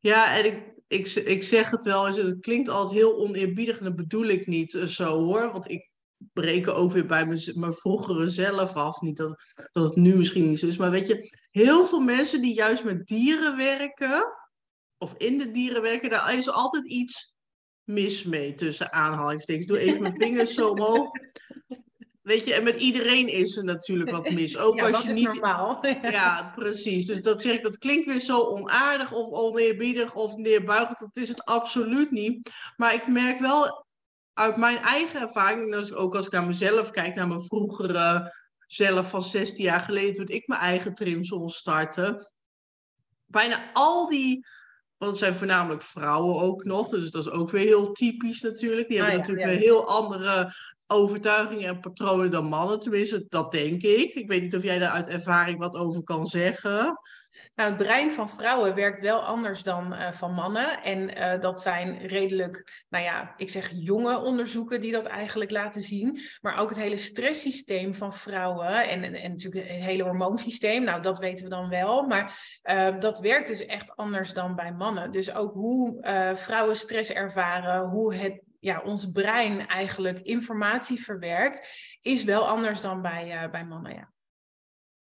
ja 0.00 0.36
en 0.36 0.44
ik, 0.44 0.72
ik, 0.86 1.06
ik 1.06 1.42
zeg 1.42 1.70
het 1.70 1.84
wel 1.84 2.06
eens, 2.06 2.16
het 2.16 2.40
klinkt 2.40 2.68
altijd 2.68 2.98
heel 2.98 3.18
oneerbiedig 3.18 3.78
en 3.78 3.84
dat 3.84 3.96
bedoel 3.96 4.26
ik 4.26 4.46
niet 4.46 4.74
uh, 4.74 4.84
zo 4.84 5.24
hoor, 5.24 5.52
want 5.52 5.70
ik 5.70 5.90
breken 6.32 6.74
ook 6.74 6.92
weer 6.92 7.06
bij 7.06 7.26
mijn, 7.26 7.40
mijn 7.54 7.74
vroegere 7.74 8.26
zelf 8.26 8.74
af. 8.74 9.00
Niet 9.00 9.16
dat, 9.16 9.42
dat 9.72 9.84
het 9.84 9.96
nu 9.96 10.16
misschien 10.16 10.48
niet 10.48 10.62
is, 10.62 10.76
maar 10.76 10.90
weet 10.90 11.06
je, 11.06 11.38
heel 11.50 11.84
veel 11.84 12.00
mensen 12.00 12.42
die 12.42 12.54
juist 12.54 12.84
met 12.84 13.06
dieren 13.06 13.56
werken, 13.56 14.24
of 14.98 15.14
in 15.16 15.38
de 15.38 15.50
dieren 15.50 15.82
werken, 15.82 16.10
daar 16.10 16.36
is 16.36 16.50
altijd 16.50 16.88
iets 16.88 17.31
mis 17.84 18.24
mee, 18.24 18.54
tussen 18.54 18.92
aanhalingstekens. 18.92 19.66
Doe 19.66 19.78
even 19.78 20.02
mijn 20.02 20.16
vingers 20.18 20.54
zo 20.54 20.68
omhoog. 20.68 21.10
Weet 22.22 22.46
je, 22.46 22.54
en 22.54 22.64
met 22.64 22.76
iedereen 22.76 23.28
is 23.28 23.56
er 23.56 23.64
natuurlijk 23.64 24.10
wat 24.10 24.30
mis. 24.30 24.58
Ook 24.58 24.76
ja, 24.76 24.90
als 24.90 25.02
je 25.02 25.12
niet. 25.12 25.28
Normaal. 25.28 25.86
ja, 26.02 26.52
precies. 26.56 27.06
Dus 27.06 27.22
dat 27.22 27.42
zeg 27.42 27.54
ik, 27.54 27.62
dat 27.62 27.78
klinkt 27.78 28.06
weer 28.06 28.20
zo 28.20 28.40
onaardig 28.40 29.12
of 29.12 29.32
oneerbiedig 29.32 30.14
of 30.14 30.36
neerbuigend. 30.36 30.98
Dat 30.98 31.10
is 31.12 31.28
het 31.28 31.44
absoluut 31.44 32.10
niet. 32.10 32.50
Maar 32.76 32.94
ik 32.94 33.06
merk 33.06 33.38
wel 33.38 33.86
uit 34.32 34.56
mijn 34.56 34.78
eigen 34.78 35.20
ervaring, 35.20 35.72
dus 35.72 35.94
ook 35.94 36.14
als 36.14 36.26
ik 36.26 36.32
naar 36.32 36.46
mezelf 36.46 36.90
kijk, 36.90 37.14
naar 37.14 37.28
mijn 37.28 37.44
vroegere 37.44 38.34
zelf 38.66 39.10
van 39.10 39.22
16 39.22 39.64
jaar 39.64 39.80
geleden, 39.80 40.14
toen 40.14 40.36
ik 40.36 40.46
mijn 40.46 40.60
eigen 40.60 40.94
trimsel 40.94 41.48
startte. 41.48 42.30
Bijna 43.24 43.70
al 43.72 44.08
die 44.08 44.46
want 45.02 45.14
het 45.14 45.24
zijn 45.24 45.36
voornamelijk 45.36 45.82
vrouwen 45.82 46.42
ook 46.42 46.64
nog. 46.64 46.88
Dus 46.88 47.10
dat 47.10 47.26
is 47.26 47.30
ook 47.30 47.50
weer 47.50 47.64
heel 47.64 47.92
typisch 47.92 48.40
natuurlijk. 48.40 48.88
Die 48.88 48.96
hebben 48.96 49.18
Ah, 49.18 49.20
ja, 49.20 49.28
natuurlijk 49.28 49.48
ja. 49.48 49.52
weer 49.58 49.68
heel 49.68 49.88
andere 49.88 50.54
overtuigingen 50.86 51.68
en 51.68 51.80
patronen 51.80 52.30
dan 52.30 52.46
mannen. 52.46 52.80
Tenminste, 52.80 53.26
dat 53.28 53.52
denk 53.52 53.82
ik. 53.82 54.14
Ik 54.14 54.28
weet 54.28 54.42
niet 54.42 54.56
of 54.56 54.62
jij 54.62 54.78
daar 54.78 54.90
uit 54.90 55.08
ervaring 55.08 55.58
wat 55.58 55.76
over 55.76 56.02
kan 56.02 56.26
zeggen. 56.26 57.00
Nou, 57.62 57.74
het 57.74 57.82
brein 57.82 58.10
van 58.10 58.28
vrouwen 58.28 58.74
werkt 58.74 59.00
wel 59.00 59.20
anders 59.20 59.62
dan 59.62 59.92
uh, 59.92 60.10
van 60.10 60.34
mannen. 60.34 60.82
En 60.82 61.18
uh, 61.18 61.40
dat 61.40 61.60
zijn 61.60 62.06
redelijk, 62.06 62.84
nou 62.88 63.04
ja, 63.04 63.34
ik 63.36 63.50
zeg 63.50 63.70
jonge 63.74 64.18
onderzoeken 64.18 64.80
die 64.80 64.92
dat 64.92 65.06
eigenlijk 65.06 65.50
laten 65.50 65.82
zien. 65.82 66.20
Maar 66.40 66.58
ook 66.58 66.68
het 66.68 66.78
hele 66.78 66.96
stresssysteem 66.96 67.94
van 67.94 68.14
vrouwen 68.14 68.88
en, 68.88 69.14
en, 69.14 69.30
natuurlijk 69.30 69.68
het 69.68 69.78
hele 69.78 70.02
hormoonsysteem, 70.02 70.84
nou 70.84 71.02
dat 71.02 71.18
weten 71.18 71.44
we 71.44 71.50
dan 71.50 71.68
wel. 71.68 72.06
Maar 72.06 72.58
uh, 72.64 72.98
dat 72.98 73.18
werkt 73.18 73.48
dus 73.48 73.66
echt 73.66 73.96
anders 73.96 74.32
dan 74.32 74.54
bij 74.54 74.72
mannen. 74.72 75.10
Dus 75.10 75.34
ook 75.34 75.52
hoe 75.52 76.00
eh, 76.00 76.34
vrouwen 76.34 76.76
stress 76.76 77.10
ervaren, 77.10 77.88
hoe 77.88 78.14
het 78.14 78.42
ja, 78.60 78.80
ons 78.84 79.10
brein 79.12 79.66
eigenlijk 79.66 80.18
informatie 80.18 81.02
verwerkt, 81.02 81.68
is 82.00 82.24
wel 82.24 82.48
anders 82.48 82.80
dan 82.80 83.02
bij, 83.02 83.48
bij 83.50 83.64
mannen, 83.64 83.94
ja. 83.94 84.11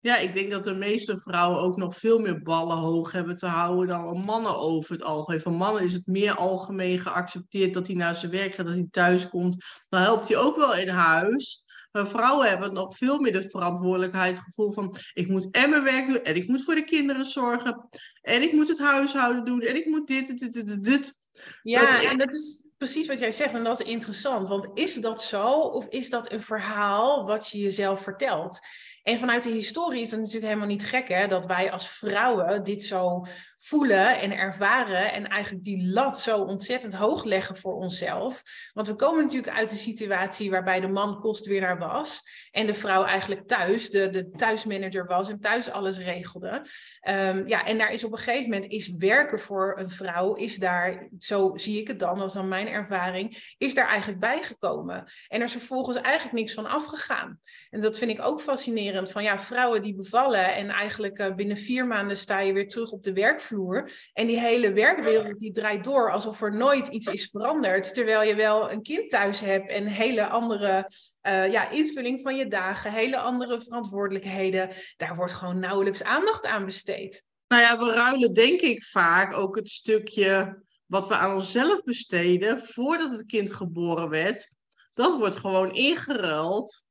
Ja, 0.03 0.17
ik 0.17 0.33
denk 0.35 0.51
dat 0.51 0.65
de 0.65 0.75
meeste 0.75 1.17
vrouwen 1.17 1.61
ook 1.61 1.77
nog 1.77 1.97
veel 1.97 2.19
meer 2.19 2.43
ballen 2.43 2.77
hoog 2.77 3.13
hebben 3.13 3.37
te 3.37 3.47
houden 3.47 3.87
dan 3.89 4.19
mannen 4.19 4.59
over 4.59 4.93
het 4.93 5.03
algemeen. 5.03 5.41
Van 5.41 5.55
mannen 5.55 5.83
is 5.83 5.93
het 5.93 6.07
meer 6.07 6.35
algemeen 6.35 6.99
geaccepteerd 6.99 7.75
dat 7.75 7.87
hij 7.87 7.97
naar 7.97 8.15
zijn 8.15 8.33
werk 8.33 8.55
gaat, 8.55 8.67
dat 8.67 8.75
hij 8.75 8.87
thuis 8.91 9.29
komt. 9.29 9.65
Dan 9.89 10.01
helpt 10.01 10.29
hij 10.29 10.37
ook 10.37 10.57
wel 10.57 10.75
in 10.75 10.89
huis. 10.89 11.65
Maar 11.93 12.09
vrouwen 12.09 12.49
hebben 12.49 12.73
nog 12.73 12.97
veel 12.97 13.19
meer 13.19 13.35
het 13.35 13.51
verantwoordelijkheidsgevoel 13.51 14.73
van 14.73 14.97
ik 15.13 15.29
moet 15.29 15.49
en 15.51 15.71
mijn 15.71 15.83
werk 15.83 16.07
doen 16.07 16.23
en 16.23 16.37
ik 16.37 16.49
moet 16.49 16.65
voor 16.65 16.75
de 16.75 16.85
kinderen 16.85 17.25
zorgen 17.25 17.89
en 18.21 18.43
ik 18.43 18.53
moet 18.53 18.69
het 18.69 18.79
huishouden 18.79 19.45
doen 19.45 19.61
en 19.61 19.77
ik 19.77 19.87
moet 19.87 20.07
dit, 20.07 20.27
dit, 20.39 20.53
dit, 20.53 20.67
dit. 20.67 20.85
dit. 20.85 21.17
Ja, 21.63 21.93
Dat- 21.93 22.11
en 22.11 22.19
dat 22.19 22.33
is 22.35 22.65
precies 22.79 23.07
wat 23.07 23.19
jij 23.19 23.31
zegt 23.31 23.55
en 23.55 23.65
dat 23.65 23.81
is 23.81 23.87
interessant. 23.87 24.49
Want 24.49 24.69
is 24.75 24.95
dat 24.95 25.23
zo 25.23 25.51
of 25.51 25.87
is 25.89 26.11
dat 26.11 26.33
een 26.33 26.43
verhaal 26.43 27.27
wat 27.27 27.49
je 27.49 27.59
jezelf 27.59 28.03
vertelt? 28.03 28.61
En 29.03 29.19
vanuit 29.19 29.43
de 29.43 29.51
historie 29.51 30.01
is 30.01 30.11
het 30.11 30.21
natuurlijk 30.21 30.47
helemaal 30.47 30.69
niet 30.69 30.87
gek 30.87 31.09
hè, 31.09 31.27
dat 31.27 31.47
wij 31.47 31.73
als 31.73 31.89
vrouwen 31.89 32.65
dit 32.65 32.85
zo 32.85 33.25
voelen 33.59 34.21
en 34.21 34.33
ervaren 34.33 35.13
en 35.13 35.29
eigenlijk 35.29 35.65
die 35.65 35.87
lat 35.87 36.21
zo 36.21 36.39
ontzettend 36.39 36.95
hoog 36.95 37.25
leggen 37.25 37.57
voor 37.57 37.75
onszelf. 37.75 38.43
Want 38.73 38.89
we 38.89 38.95
komen 38.95 39.23
natuurlijk 39.23 39.57
uit 39.57 39.71
de 39.71 39.77
situatie 39.77 40.51
waarbij 40.51 40.81
de 40.81 40.89
man 40.89 41.21
kostwinnaar 41.21 41.79
was 41.79 42.23
en 42.51 42.67
de 42.67 42.75
vrouw 42.75 43.05
eigenlijk 43.05 43.49
thuis, 43.49 43.91
de, 43.91 44.11
de 44.11 44.31
thuismanager 44.31 45.07
was 45.07 45.31
en 45.31 45.41
thuis 45.41 45.71
alles 45.71 45.99
regelde. 45.99 46.65
Ehm, 47.01 47.49
ja, 47.49 47.65
en 47.65 47.79
daar 47.79 47.93
is 47.93 48.05
op 48.05 48.13
een 48.13 48.19
gegeven 48.19 48.51
moment 48.51 48.67
is 48.67 48.95
werken 48.97 49.41
voor 49.41 49.79
een 49.79 49.91
vrouw, 49.91 50.35
is 50.35 50.57
daar, 50.57 51.09
zo 51.19 51.53
zie 51.55 51.81
ik 51.81 51.89
het 51.89 51.99
dan, 51.99 52.19
dat 52.19 52.29
is 52.29 52.35
dan 52.35 52.49
mijn 52.49 52.69
ervaring, 52.69 53.55
is 53.59 53.75
daar 53.75 53.89
eigenlijk 53.89 54.21
bijgekomen. 54.21 55.05
En 55.29 55.39
er 55.39 55.47
is 55.47 55.53
vervolgens 55.53 55.97
eigenlijk 55.97 56.35
niks 56.35 56.55
van 56.55 56.67
afgegaan. 56.67 57.41
En 57.71 57.81
dat 57.81 57.99
vind 57.99 58.11
ik 58.11 58.21
ook 58.21 58.41
fascinerend, 58.41 58.92
van 59.03 59.23
ja, 59.23 59.39
vrouwen 59.39 59.83
die 59.83 59.95
bevallen 59.95 60.55
en 60.55 60.69
eigenlijk 60.69 61.19
uh, 61.19 61.35
binnen 61.35 61.57
vier 61.57 61.87
maanden 61.87 62.17
sta 62.17 62.41
je 62.41 62.53
weer 62.53 62.69
terug 62.69 62.91
op 62.91 63.03
de 63.03 63.13
werkvloer 63.13 63.91
en 64.13 64.27
die 64.27 64.41
hele 64.41 64.73
werkwereld 64.73 65.39
die 65.39 65.53
draait 65.53 65.85
door 65.85 66.13
alsof 66.13 66.43
er 66.43 66.57
nooit 66.57 66.89
iets 66.89 67.07
is 67.07 67.29
veranderd. 67.31 67.95
Terwijl 67.95 68.23
je 68.23 68.35
wel 68.35 68.71
een 68.73 68.83
kind 68.83 69.11
thuis 69.11 69.41
hebt 69.41 69.71
en 69.71 69.87
hele 69.87 70.27
andere 70.27 70.91
uh, 71.23 71.53
ja, 71.53 71.71
invulling 71.71 72.21
van 72.21 72.37
je 72.37 72.49
dagen, 72.49 72.93
hele 72.93 73.19
andere 73.19 73.61
verantwoordelijkheden. 73.61 74.71
Daar 74.97 75.17
wordt 75.17 75.33
gewoon 75.33 75.59
nauwelijks 75.59 76.03
aandacht 76.03 76.47
aan 76.47 76.65
besteed. 76.65 77.25
Nou 77.49 77.63
ja, 77.63 77.79
we 77.79 77.93
ruilen 77.93 78.35
denk 78.35 78.61
ik 78.61 78.83
vaak 78.83 79.37
ook 79.37 79.57
het 79.57 79.69
stukje 79.69 80.63
wat 80.87 81.09
we 81.09 81.15
aan 81.15 81.35
onszelf 81.35 81.83
besteden 81.83 82.59
voordat 82.59 83.11
het 83.11 83.27
kind 83.27 83.53
geboren 83.53 84.09
werd. 84.09 84.51
Dat 84.95 85.19
wordt 85.19 85.37
gewoon 85.37 85.75
ingeruild 85.75 86.85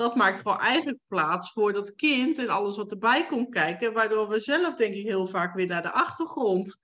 dat 0.00 0.14
maakt 0.14 0.40
gewoon 0.40 0.58
eigenlijk 0.58 0.98
plaats 1.08 1.52
voor 1.52 1.72
dat 1.72 1.94
kind 1.94 2.38
en 2.38 2.48
alles 2.48 2.76
wat 2.76 2.90
erbij 2.90 3.26
komt 3.26 3.48
kijken, 3.48 3.92
waardoor 3.92 4.28
we 4.28 4.38
zelf 4.38 4.74
denk 4.74 4.94
ik 4.94 5.06
heel 5.06 5.26
vaak 5.26 5.54
weer 5.54 5.66
naar 5.66 5.82
de 5.82 5.92
achtergrond, 5.92 6.80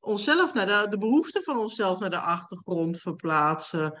onszelf 0.00 0.54
naar 0.54 0.66
de, 0.66 0.86
de 0.88 0.98
behoeften 0.98 1.42
van 1.42 1.58
onszelf 1.58 1.98
naar 1.98 2.10
de 2.10 2.18
achtergrond 2.18 3.00
verplaatsen. 3.00 3.98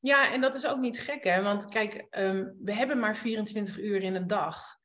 Ja, 0.00 0.32
en 0.32 0.40
dat 0.40 0.54
is 0.54 0.66
ook 0.66 0.78
niet 0.78 1.00
gek, 1.00 1.24
hè? 1.24 1.42
Want 1.42 1.66
kijk, 1.66 2.06
um, 2.10 2.56
we 2.58 2.74
hebben 2.74 2.98
maar 2.98 3.16
24 3.16 3.78
uur 3.78 4.02
in 4.02 4.14
een 4.14 4.26
dag. 4.26 4.76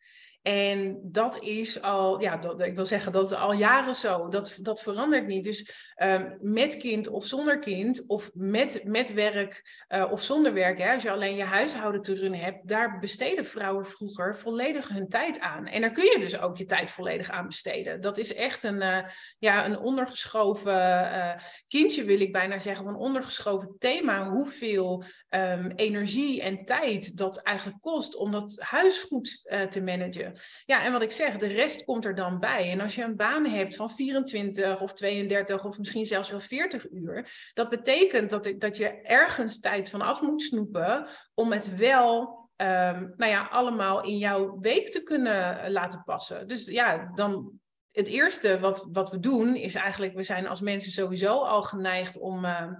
En 0.42 1.00
dat 1.04 1.40
is 1.40 1.82
al, 1.82 2.22
ja, 2.22 2.38
dat, 2.38 2.62
ik 2.62 2.76
wil 2.76 2.86
zeggen, 2.86 3.12
dat 3.12 3.36
al 3.36 3.54
jaren 3.54 3.96
zo. 3.96 4.28
Dat, 4.28 4.58
dat 4.62 4.82
verandert 4.82 5.28
niet. 5.28 5.44
Dus 5.44 5.94
um, 6.04 6.38
met 6.42 6.78
kind 6.78 7.08
of 7.08 7.26
zonder 7.26 7.60
kind, 7.60 8.04
of 8.08 8.30
met, 8.34 8.82
met 8.84 9.14
werk 9.14 9.84
uh, 9.90 10.12
of 10.12 10.22
zonder 10.22 10.54
werk, 10.54 10.78
hè, 10.78 10.94
als 10.94 11.04
je 11.04 11.12
alleen 11.12 11.36
je 11.36 11.44
huishouden 11.44 12.02
te 12.02 12.14
runnen 12.14 12.40
hebt, 12.40 12.68
daar 12.68 13.00
besteden 13.00 13.46
vrouwen 13.46 13.86
vroeger 13.86 14.38
volledig 14.38 14.88
hun 14.88 15.10
tijd 15.10 15.40
aan. 15.40 15.66
En 15.66 15.82
daar 15.82 15.92
kun 15.92 16.04
je 16.04 16.20
dus 16.20 16.40
ook 16.40 16.58
je 16.58 16.66
tijd 16.66 16.92
volledig 16.92 17.30
aan 17.30 17.46
besteden. 17.46 18.02
Dat 18.02 18.18
is 18.18 18.34
echt 18.34 18.64
een, 18.64 18.82
uh, 18.82 19.00
ja, 19.40 19.66
een 19.66 19.80
ondergeschoven 19.80 20.74
uh, 20.74 21.32
kindje, 21.68 22.04
wil 22.04 22.22
ik 22.22 22.32
bijna 22.32 22.60
zeggen, 22.60 22.86
van 22.86 22.96
ondergeschoven 22.96 23.76
thema. 23.80 24.30
Hoeveel 24.30 25.04
um, 25.30 25.72
energie 25.76 26.42
en 26.42 26.66
tijd 26.66 27.18
dat 27.18 27.42
eigenlijk 27.42 27.82
kost 27.82 28.16
om 28.16 28.32
dat 28.32 28.56
huis 28.60 29.02
goed 29.02 29.42
te 29.70 29.82
managen. 29.82 30.29
Ja, 30.66 30.84
en 30.84 30.92
wat 30.92 31.02
ik 31.02 31.12
zeg, 31.12 31.38
de 31.38 31.48
rest 31.48 31.84
komt 31.84 32.06
er 32.06 32.16
dan 32.16 32.40
bij. 32.40 32.72
En 32.72 32.82
als 32.82 32.96
je 32.96 33.04
een 33.04 33.16
baan 33.16 33.46
hebt 33.46 33.76
van 33.76 33.90
24 33.90 34.82
of 34.82 34.94
32 34.94 35.66
of 35.66 35.78
misschien 35.78 36.06
zelfs 36.06 36.30
wel 36.30 36.40
40 36.40 36.92
uur, 36.92 37.50
dat 37.54 37.70
betekent 37.70 38.30
dat, 38.30 38.54
dat 38.58 38.78
je 38.78 39.02
ergens 39.02 39.60
tijd 39.60 39.90
van 39.90 40.02
af 40.02 40.22
moet 40.22 40.42
snoepen 40.42 41.08
om 41.34 41.52
het 41.52 41.76
wel 41.76 42.38
um, 42.56 43.14
nou 43.16 43.32
ja, 43.32 43.48
allemaal 43.52 44.04
in 44.04 44.18
jouw 44.18 44.60
week 44.60 44.90
te 44.90 45.04
kunnen 45.04 45.72
laten 45.72 46.04
passen. 46.04 46.48
Dus 46.48 46.66
ja, 46.66 47.12
dan 47.14 47.60
het 47.92 48.08
eerste 48.08 48.60
wat, 48.60 48.88
wat 48.92 49.12
we 49.12 49.20
doen 49.20 49.56
is 49.56 49.76
eigenlijk, 49.76 50.14
we 50.16 50.24
zijn 50.24 50.48
als 50.48 50.62
mensen 50.62 50.92
sowieso 50.92 51.38
al 51.38 51.62
geneigd 51.62 52.20
om. 52.20 52.46
Uh, 52.46 52.72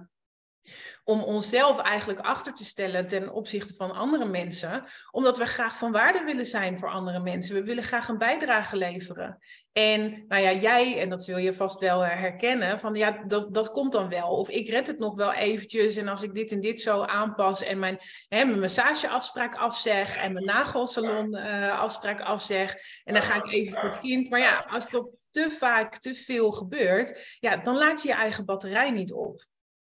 om 1.04 1.22
onszelf 1.22 1.78
eigenlijk 1.78 2.20
achter 2.20 2.54
te 2.54 2.64
stellen 2.64 3.06
ten 3.06 3.32
opzichte 3.32 3.74
van 3.74 3.90
andere 3.90 4.24
mensen, 4.24 4.84
omdat 5.10 5.38
we 5.38 5.44
graag 5.44 5.76
van 5.76 5.92
waarde 5.92 6.24
willen 6.24 6.46
zijn 6.46 6.78
voor 6.78 6.90
andere 6.90 7.20
mensen. 7.20 7.54
We 7.54 7.62
willen 7.62 7.84
graag 7.84 8.08
een 8.08 8.18
bijdrage 8.18 8.76
leveren. 8.76 9.38
En 9.72 10.24
nou 10.28 10.42
ja, 10.42 10.52
jij, 10.52 11.00
en 11.00 11.08
dat 11.08 11.24
zul 11.24 11.38
je 11.38 11.54
vast 11.54 11.80
wel 11.80 12.04
herkennen, 12.04 12.80
van 12.80 12.94
ja, 12.94 13.24
dat, 13.26 13.54
dat 13.54 13.70
komt 13.70 13.92
dan 13.92 14.08
wel. 14.08 14.28
Of 14.28 14.48
ik 14.48 14.68
red 14.68 14.86
het 14.86 14.98
nog 14.98 15.14
wel 15.14 15.32
eventjes 15.32 15.96
en 15.96 16.08
als 16.08 16.22
ik 16.22 16.34
dit 16.34 16.52
en 16.52 16.60
dit 16.60 16.80
zo 16.80 17.02
aanpas 17.02 17.62
en 17.62 17.78
mijn, 17.78 17.98
hè, 18.28 18.44
mijn 18.44 18.60
massageafspraak 18.60 19.54
afzeg 19.54 20.16
en 20.16 20.32
mijn 20.32 20.44
nagelsalon 20.44 21.36
uh, 21.36 21.80
afspraak 21.80 22.20
afzeg 22.20 22.76
en 23.04 23.14
dan 23.14 23.22
ga 23.22 23.34
ik 23.34 23.52
even 23.52 23.80
voor 23.80 23.88
het 23.88 24.00
kind. 24.00 24.30
Maar 24.30 24.40
ja, 24.40 24.58
als 24.58 24.90
dat 24.90 25.08
te 25.30 25.50
vaak 25.50 25.98
te 25.98 26.14
veel 26.14 26.50
gebeurt, 26.50 27.36
ja, 27.40 27.56
dan 27.56 27.76
laat 27.76 28.02
je 28.02 28.08
je 28.08 28.14
eigen 28.14 28.44
batterij 28.44 28.90
niet 28.90 29.12
op. 29.12 29.48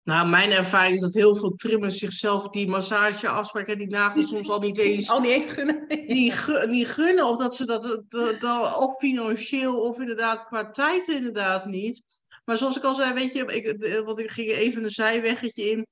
Nou, 0.05 0.29
mijn 0.29 0.51
ervaring 0.51 0.93
is 0.93 1.01
dat 1.01 1.13
heel 1.13 1.35
veel 1.35 1.55
trimmers 1.55 1.97
zichzelf 1.97 2.47
die 2.47 2.67
massage 2.67 3.27
afspraken 3.27 3.77
die 3.77 3.89
nagels 3.89 4.27
soms 4.27 4.49
al 4.49 4.59
niet 4.59 4.77
eens... 4.77 5.09
Al 5.09 5.19
niet 5.19 5.31
eens 5.31 5.51
gunnen. 5.51 5.85
niet 6.67 6.87
gunnen, 6.87 7.27
of 7.27 7.37
dat 7.37 7.55
ze 7.55 7.65
dat, 7.65 8.03
dat, 8.09 8.39
dat, 8.41 8.77
of 8.77 8.97
financieel 8.97 9.79
of 9.79 9.99
inderdaad 9.99 10.45
qua 10.45 10.71
tijd 10.71 11.07
inderdaad 11.07 11.65
niet. 11.65 12.03
Maar 12.43 12.57
zoals 12.57 12.77
ik 12.77 12.83
al 12.83 12.95
zei, 12.95 13.13
weet 13.13 13.33
je, 13.33 13.45
ik, 13.45 14.03
want 14.05 14.19
ik 14.19 14.31
ging 14.31 14.49
even 14.49 14.83
een 14.83 14.89
zijweggetje 14.89 15.69
in. 15.69 15.87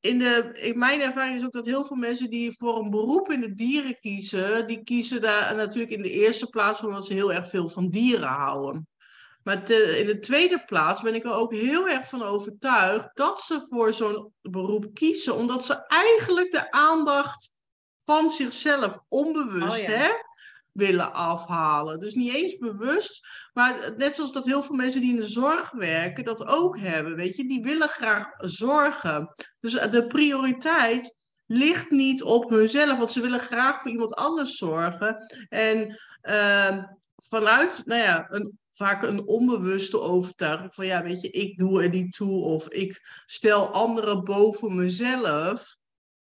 In, 0.00 0.18
de, 0.18 0.50
in 0.52 0.78
mijn 0.78 1.00
ervaring 1.00 1.36
is 1.36 1.44
ook 1.44 1.52
dat 1.52 1.66
heel 1.66 1.84
veel 1.84 1.96
mensen 1.96 2.30
die 2.30 2.52
voor 2.56 2.78
een 2.78 2.90
beroep 2.90 3.30
in 3.30 3.40
de 3.40 3.54
dieren 3.54 3.98
kiezen, 4.00 4.66
die 4.66 4.82
kiezen 4.84 5.20
daar 5.20 5.54
natuurlijk 5.54 5.92
in 5.92 6.02
de 6.02 6.10
eerste 6.10 6.46
plaats 6.46 6.82
omdat 6.82 7.06
ze 7.06 7.12
heel 7.12 7.32
erg 7.32 7.48
veel 7.48 7.68
van 7.68 7.88
dieren 7.88 8.28
houden. 8.28 8.88
Maar 9.48 9.70
in 9.70 10.06
de 10.06 10.18
tweede 10.18 10.64
plaats 10.64 11.02
ben 11.02 11.14
ik 11.14 11.24
er 11.24 11.32
ook 11.32 11.52
heel 11.52 11.88
erg 11.88 12.08
van 12.08 12.22
overtuigd 12.22 13.10
dat 13.14 13.40
ze 13.40 13.66
voor 13.68 13.92
zo'n 13.92 14.32
beroep 14.42 14.94
kiezen, 14.94 15.34
omdat 15.34 15.64
ze 15.64 15.86
eigenlijk 15.86 16.50
de 16.50 16.70
aandacht 16.70 17.52
van 18.04 18.30
zichzelf 18.30 18.98
onbewust 19.08 19.80
oh, 19.80 19.86
hè, 19.86 20.08
willen 20.72 21.12
afhalen. 21.12 22.00
Dus 22.00 22.14
niet 22.14 22.34
eens 22.34 22.56
bewust, 22.56 23.26
maar 23.52 23.94
net 23.96 24.14
zoals 24.14 24.32
dat 24.32 24.44
heel 24.44 24.62
veel 24.62 24.76
mensen 24.76 25.00
die 25.00 25.10
in 25.10 25.16
de 25.16 25.26
zorg 25.26 25.70
werken 25.70 26.24
dat 26.24 26.46
ook 26.46 26.78
hebben. 26.78 27.16
Weet 27.16 27.36
je, 27.36 27.48
die 27.48 27.62
willen 27.62 27.88
graag 27.88 28.28
zorgen. 28.36 29.34
Dus 29.60 29.72
de 29.72 30.06
prioriteit 30.06 31.16
ligt 31.46 31.90
niet 31.90 32.22
op 32.22 32.50
hunzelf, 32.50 32.98
want 32.98 33.12
ze 33.12 33.20
willen 33.20 33.40
graag 33.40 33.82
voor 33.82 33.90
iemand 33.90 34.14
anders 34.14 34.56
zorgen. 34.56 35.16
En 35.48 35.98
uh, 36.22 36.84
vanuit, 37.24 37.82
nou 37.84 38.02
ja, 38.02 38.26
een 38.30 38.58
vaak 38.78 39.02
een 39.02 39.26
onbewuste 39.26 40.00
overtuiging 40.00 40.74
van 40.74 40.86
ja, 40.86 41.02
weet 41.02 41.22
je, 41.22 41.30
ik 41.30 41.58
doe 41.58 41.82
er 41.82 41.88
niet 41.88 42.12
toe 42.12 42.42
of 42.42 42.68
ik 42.68 43.22
stel 43.26 43.68
anderen 43.68 44.24
boven 44.24 44.76
mezelf. 44.76 45.76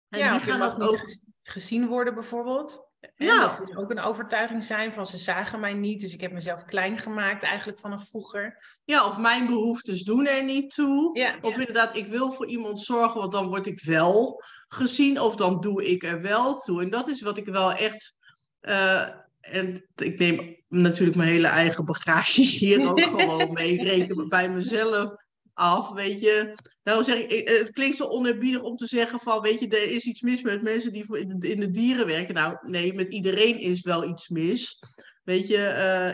En 0.10 0.20
ja, 0.20 0.32
die 0.32 0.40
gaan 0.40 0.60
dat 0.60 0.82
ook 0.82 1.18
gezien 1.42 1.88
worden 1.88 2.14
bijvoorbeeld. 2.14 2.90
ja. 3.16 3.58
Dat 3.58 3.76
ook 3.76 3.92
een 3.92 4.00
overtuiging 4.00 4.64
zijn 4.64 4.94
van 4.94 5.06
ze 5.06 5.18
zagen 5.18 5.60
mij 5.60 5.74
niet, 5.74 6.02
dus 6.02 6.14
ik 6.14 6.22
heb 6.22 6.32
mezelf 6.32 6.66
klein 6.66 7.00
gemaakt 7.00 7.44
eigenlijk 7.44 7.80
vanaf 7.80 8.08
vroeger. 8.08 8.78
Ja, 8.84 9.08
of 9.08 9.18
mijn 9.18 9.46
behoeftes 9.46 10.04
doen 10.04 10.28
er 10.28 10.44
niet 10.44 10.74
toe. 10.74 11.20
Ja, 11.20 11.38
of 11.42 11.58
inderdaad, 11.58 11.96
ik 11.96 12.08
wil 12.08 12.32
voor 12.32 12.48
iemand 12.48 12.80
zorgen, 12.80 13.20
want 13.20 13.32
dan 13.32 13.48
word 13.48 13.68
ik 13.68 13.82
wel 13.84 14.44
gezien 14.68 15.20
of 15.20 15.36
dan 15.36 15.62
doe 15.62 15.86
ik 15.86 16.04
er 16.04 16.22
wel 16.22 16.58
toe. 16.58 16.82
En 16.82 16.90
dat 16.90 17.08
is 17.08 17.22
wat 17.22 17.38
ik 17.38 17.46
wel 17.46 17.74
echt 17.74 18.16
uh, 18.62 19.10
en 19.52 19.88
ik 19.96 20.20
neem 20.20 20.56
natuurlijk 20.68 21.18
mijn 21.18 21.30
hele 21.30 21.48
eigen 21.48 21.86
bagage 21.86 22.42
hier 22.60 22.88
ook 22.88 23.02
gewoon 23.10 23.54
mee. 23.54 23.72
Ik 23.72 23.82
reken 23.82 24.30
bij 24.30 24.50
mezelf 24.50 25.14
af, 25.54 25.92
weet 25.92 26.22
je. 26.22 26.56
Nou 26.84 27.04
zeg 27.04 27.18
ik, 27.18 27.50
het 27.50 27.72
klinkt 27.72 27.98
zo 27.98 28.06
oneerbiedig 28.06 28.62
om 28.62 28.76
te 28.76 28.86
zeggen 28.86 29.20
van, 29.20 29.42
weet 29.42 29.60
je, 29.60 29.68
er 29.68 29.92
is 29.92 30.06
iets 30.06 30.22
mis 30.22 30.42
met 30.42 30.62
mensen 30.62 30.94
die 30.94 31.20
in 31.40 31.60
de 31.60 31.72
dieren 31.72 32.08
werken. 32.08 32.34
Nou, 32.34 32.58
nee, 32.62 32.94
met 32.94 33.08
iedereen 33.08 33.60
is 33.60 33.82
wel 33.82 34.04
iets 34.04 34.30
mis. 34.30 34.80
Weet 35.24 35.48
je, 35.48 35.58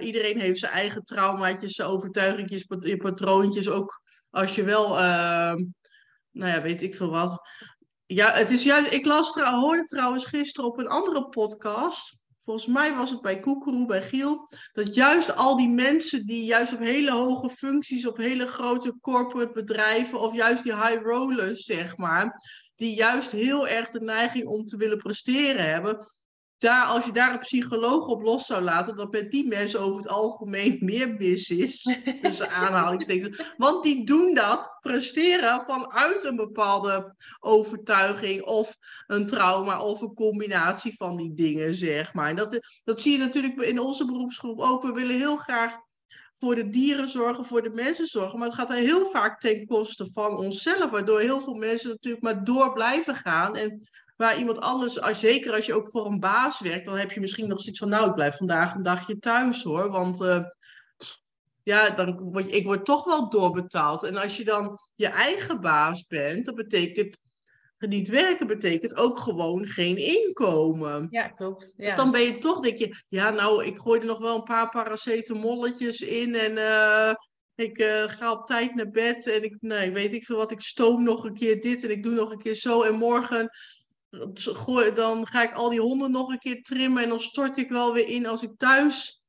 uh, 0.02 0.08
iedereen 0.08 0.40
heeft 0.40 0.60
zijn 0.60 0.72
eigen 0.72 1.04
traumaatjes, 1.04 1.72
zijn 1.72 1.88
overtuigingjes, 1.88 2.66
patroontjes. 2.98 3.70
Ook 3.70 4.02
als 4.30 4.56
je 4.56 4.64
wel, 4.64 4.98
uh, 4.98 5.54
nou 6.32 6.52
ja, 6.52 6.62
weet 6.62 6.84
ik 6.84 6.96
veel 6.96 7.10
wat. 7.10 7.42
Ja, 8.06 8.32
het 8.32 8.52
is 8.52 8.64
juist, 8.64 8.92
ik 8.92 9.06
las, 9.06 9.34
hoorde 9.34 9.84
trouwens 9.84 10.26
gisteren 10.26 10.70
op 10.70 10.80
een 10.80 10.88
andere 10.88 11.30
podcast 11.30 12.20
volgens 12.44 12.66
mij 12.66 12.96
was 12.96 13.10
het 13.10 13.22
bij 13.22 13.40
Koekeroe, 13.40 13.86
bij 13.86 14.02
Giel, 14.02 14.50
dat 14.74 14.96
juist 14.96 15.36
al 15.36 15.58
die 15.58 15.70
mensen 15.70 16.26
die 16.26 16.44
juist 16.44 16.74
op 16.74 16.80
hele 16.80 17.12
hoge 17.12 17.50
functies, 17.50 18.08
op 18.08 18.18
hele 18.18 18.48
grote 18.48 18.98
corporate 19.02 19.52
bedrijven, 19.52 20.20
of 20.20 20.34
juist 20.34 20.64
die 20.64 20.76
high 20.76 21.02
rollers, 21.04 21.64
zeg 21.64 21.98
maar, 21.98 22.42
die 22.76 22.96
juist 22.96 23.32
heel 23.32 23.68
erg 23.68 23.90
de 23.90 24.02
neiging 24.02 24.46
om 24.46 24.66
te 24.66 24.78
willen 24.78 24.98
presteren 24.98 25.70
hebben, 25.70 26.14
daar, 26.62 26.86
als 26.86 27.06
je 27.06 27.12
daar 27.12 27.32
een 27.32 27.40
psycholoog 27.40 28.08
op 28.08 28.22
los 28.22 28.46
zou 28.46 28.62
laten, 28.62 28.96
dat 28.96 29.12
met 29.12 29.32
die 29.32 29.48
mensen 29.48 29.80
over 29.80 29.98
het 29.98 30.12
algemeen 30.12 30.78
meer 30.86 31.22
is. 31.22 31.98
Tussen 32.22 32.50
aanhalingstekens. 32.50 33.54
Want 33.58 33.84
die 33.84 34.06
doen 34.06 34.34
dat, 34.34 34.78
presteren 34.82 35.62
vanuit 35.62 36.24
een 36.24 36.36
bepaalde 36.36 37.16
overtuiging 37.40 38.44
of 38.44 38.78
een 39.08 39.28
trauma 39.28 39.82
of 39.82 40.02
een 40.02 40.14
combinatie 40.14 40.96
van 40.96 41.18
die 41.18 41.34
dingen, 41.34 41.74
zeg 41.74 42.14
maar. 42.14 42.30
En 42.30 42.36
dat, 42.36 42.82
dat 42.84 43.02
zie 43.02 43.12
je 43.12 43.18
natuurlijk 43.18 43.62
in 43.62 43.80
onze 43.80 44.06
beroepsgroep 44.06 44.60
ook. 44.60 44.84
We 44.84 44.92
willen 44.92 45.18
heel 45.18 45.38
graag 45.38 45.76
voor 46.36 46.56
de 46.56 46.70
dieren 46.70 47.08
zorgen, 47.08 47.46
voor 47.46 47.62
de 47.62 47.70
mensen 47.70 48.06
zorgen. 48.08 48.40
Maar 48.40 48.48
het 48.48 48.58
gaat 48.58 48.70
er 48.70 48.76
heel 48.76 49.06
vaak 49.06 49.40
ten 49.40 49.66
koste 49.66 50.12
van 50.14 50.38
onszelf, 50.38 50.92
waardoor 50.92 51.20
heel 51.20 51.42
veel 51.42 51.54
mensen 51.54 51.90
natuurlijk 51.90 52.24
maar 52.24 52.44
door 52.44 52.74
blijven 52.74 53.16
gaan. 53.16 53.56
En 53.56 53.88
waar 54.22 54.38
iemand 54.38 54.60
anders, 54.60 55.02
als, 55.02 55.20
zeker 55.20 55.54
als 55.54 55.66
je 55.66 55.74
ook 55.74 55.90
voor 55.90 56.06
een 56.06 56.20
baas 56.20 56.60
werkt, 56.60 56.86
dan 56.86 56.98
heb 56.98 57.12
je 57.12 57.20
misschien 57.20 57.48
nog 57.48 57.62
zoiets 57.62 57.80
van, 57.80 57.90
nou, 57.90 58.10
ik 58.10 58.16
blijf 58.16 58.38
vandaag 58.38 58.76
een 58.76 58.82
dagje 58.82 59.20
thuis 59.20 59.64
hoor. 59.64 59.92
Want 59.92 60.22
uh, 60.22 60.44
ja, 61.64 61.90
dan 61.90 62.20
word, 62.32 62.54
ik 62.54 62.66
word 62.66 62.86
toch 62.86 63.04
wel 63.04 63.30
doorbetaald. 63.30 64.04
En 64.04 64.18
als 64.18 64.38
je 64.38 64.44
dan 64.44 64.80
je 64.96 65.08
eigen 65.08 65.62
baas 65.62 66.08
bent, 66.08 66.46
dat 66.46 66.56
betekent 66.56 67.18
niet 67.78 68.10
werken 68.10 68.48
betekent 68.48 68.96
ook 68.96 69.20
gewoon 69.20 69.66
geen 69.66 69.98
inkomen. 69.98 71.08
Ja, 71.10 71.28
klopt. 71.28 71.74
Ja. 71.78 71.86
Dus 71.86 71.96
dan 71.96 72.12
ben 72.12 72.22
je 72.22 72.38
toch, 72.38 72.60
denk 72.60 72.78
je, 72.78 72.96
ja, 73.08 73.30
nou, 73.30 73.66
ik 73.66 73.78
gooi 73.78 74.00
er 74.00 74.06
nog 74.06 74.20
wel 74.20 74.36
een 74.36 74.44
paar 74.44 74.70
paracetamolletjes 74.70 76.02
in 76.02 76.36
en 76.36 76.52
uh, 76.52 77.14
ik 77.56 77.78
uh, 77.78 78.04
ga 78.04 78.32
op 78.32 78.46
tijd 78.46 78.76
naar 78.76 78.90
bed 78.90 79.28
en 79.28 79.44
ik, 79.44 79.56
nee, 79.60 79.92
weet 79.92 80.14
ik 80.14 80.26
veel 80.26 80.38
wat, 80.38 80.52
ik 80.52 80.62
stoom 80.62 81.04
nog 81.04 81.24
een 81.24 81.34
keer 81.34 81.62
dit 81.62 81.84
en 81.84 81.92
ik 81.92 82.04
doe 82.04 82.14
nog 82.14 82.32
een 82.32 82.42
keer 82.42 82.56
zo 82.56 82.82
en 82.82 82.96
morgen 82.96 83.50
dan 84.94 85.28
ga 85.28 85.44
ik 85.44 85.54
al 85.54 85.70
die 85.70 85.82
honden 85.82 86.12
nog 86.12 86.30
een 86.30 86.40
keer 86.40 86.62
trimmen 86.64 87.04
en 87.04 87.10
dan 87.10 87.20
stort 87.20 87.58
ik 87.58 87.70
wel 87.70 87.94
weer 87.94 88.08
in 88.08 88.26
als 88.26 88.44
ik 88.44 88.58
thuis 88.58 89.24